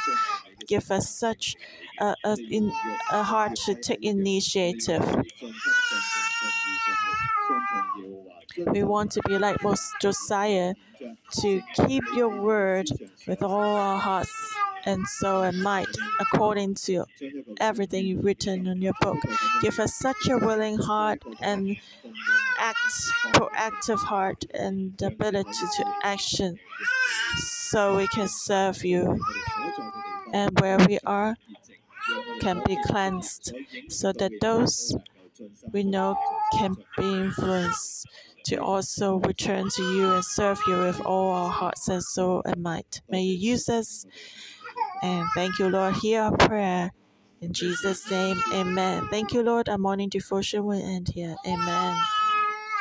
Give 0.67 0.89
us 0.91 1.09
such 1.09 1.55
a, 1.99 2.15
a, 2.23 2.37
in, 2.49 2.71
a 3.11 3.23
heart 3.23 3.55
to 3.65 3.75
take 3.75 4.03
initiative. 4.03 5.03
We 8.67 8.83
want 8.83 9.11
to 9.13 9.21
be 9.27 9.37
like 9.37 9.61
most 9.63 9.83
Josiah 10.01 10.75
to 11.39 11.61
keep 11.87 12.03
your 12.15 12.29
word 12.29 12.87
with 13.27 13.43
all 13.43 13.75
our 13.75 13.99
hearts 13.99 14.54
and 14.85 15.07
soul 15.07 15.43
and 15.43 15.61
might 15.61 15.87
according 16.19 16.75
to 16.75 17.05
everything 17.59 18.05
you've 18.05 18.23
written 18.23 18.67
in 18.67 18.81
your 18.81 18.93
book. 19.01 19.17
Give 19.61 19.79
us 19.79 19.95
such 19.95 20.29
a 20.29 20.37
willing 20.37 20.77
heart 20.77 21.23
and 21.41 21.77
act 22.59 22.77
proactive 23.33 23.99
heart 23.99 24.45
and 24.53 24.99
ability 25.01 25.49
to 25.77 25.95
action 26.03 26.59
so 27.37 27.97
we 27.97 28.07
can 28.07 28.27
serve 28.27 28.83
you 28.85 29.19
and 30.33 30.59
where 30.59 30.77
we 30.87 30.99
are 31.05 31.35
can 32.39 32.61
be 32.65 32.77
cleansed 32.85 33.53
so 33.89 34.11
that 34.13 34.31
those 34.41 34.95
we 35.71 35.83
know 35.83 36.15
can 36.53 36.75
be 36.97 37.03
influenced 37.03 38.07
to 38.45 38.57
also 38.57 39.15
return 39.17 39.67
to 39.75 39.81
you 39.95 40.13
and 40.13 40.23
serve 40.23 40.59
you 40.67 40.77
with 40.77 41.01
all 41.01 41.31
our 41.31 41.49
hearts 41.49 41.87
and 41.87 42.03
soul 42.03 42.43
and 42.45 42.61
might. 42.61 43.01
May 43.09 43.23
you 43.23 43.33
use 43.33 43.67
us. 43.67 44.05
And 45.03 45.25
thank 45.35 45.59
you, 45.59 45.69
Lord. 45.69 45.95
Hear 45.97 46.23
our 46.23 46.37
prayer. 46.37 46.91
In 47.41 47.53
Jesus' 47.53 48.09
name, 48.11 48.41
amen. 48.53 49.07
Thank 49.11 49.33
you, 49.33 49.43
Lord. 49.43 49.69
Our 49.69 49.77
morning 49.77 50.09
devotion 50.09 50.65
will 50.65 50.81
end 50.83 51.09
here. 51.13 51.35
Amen. 51.47 51.97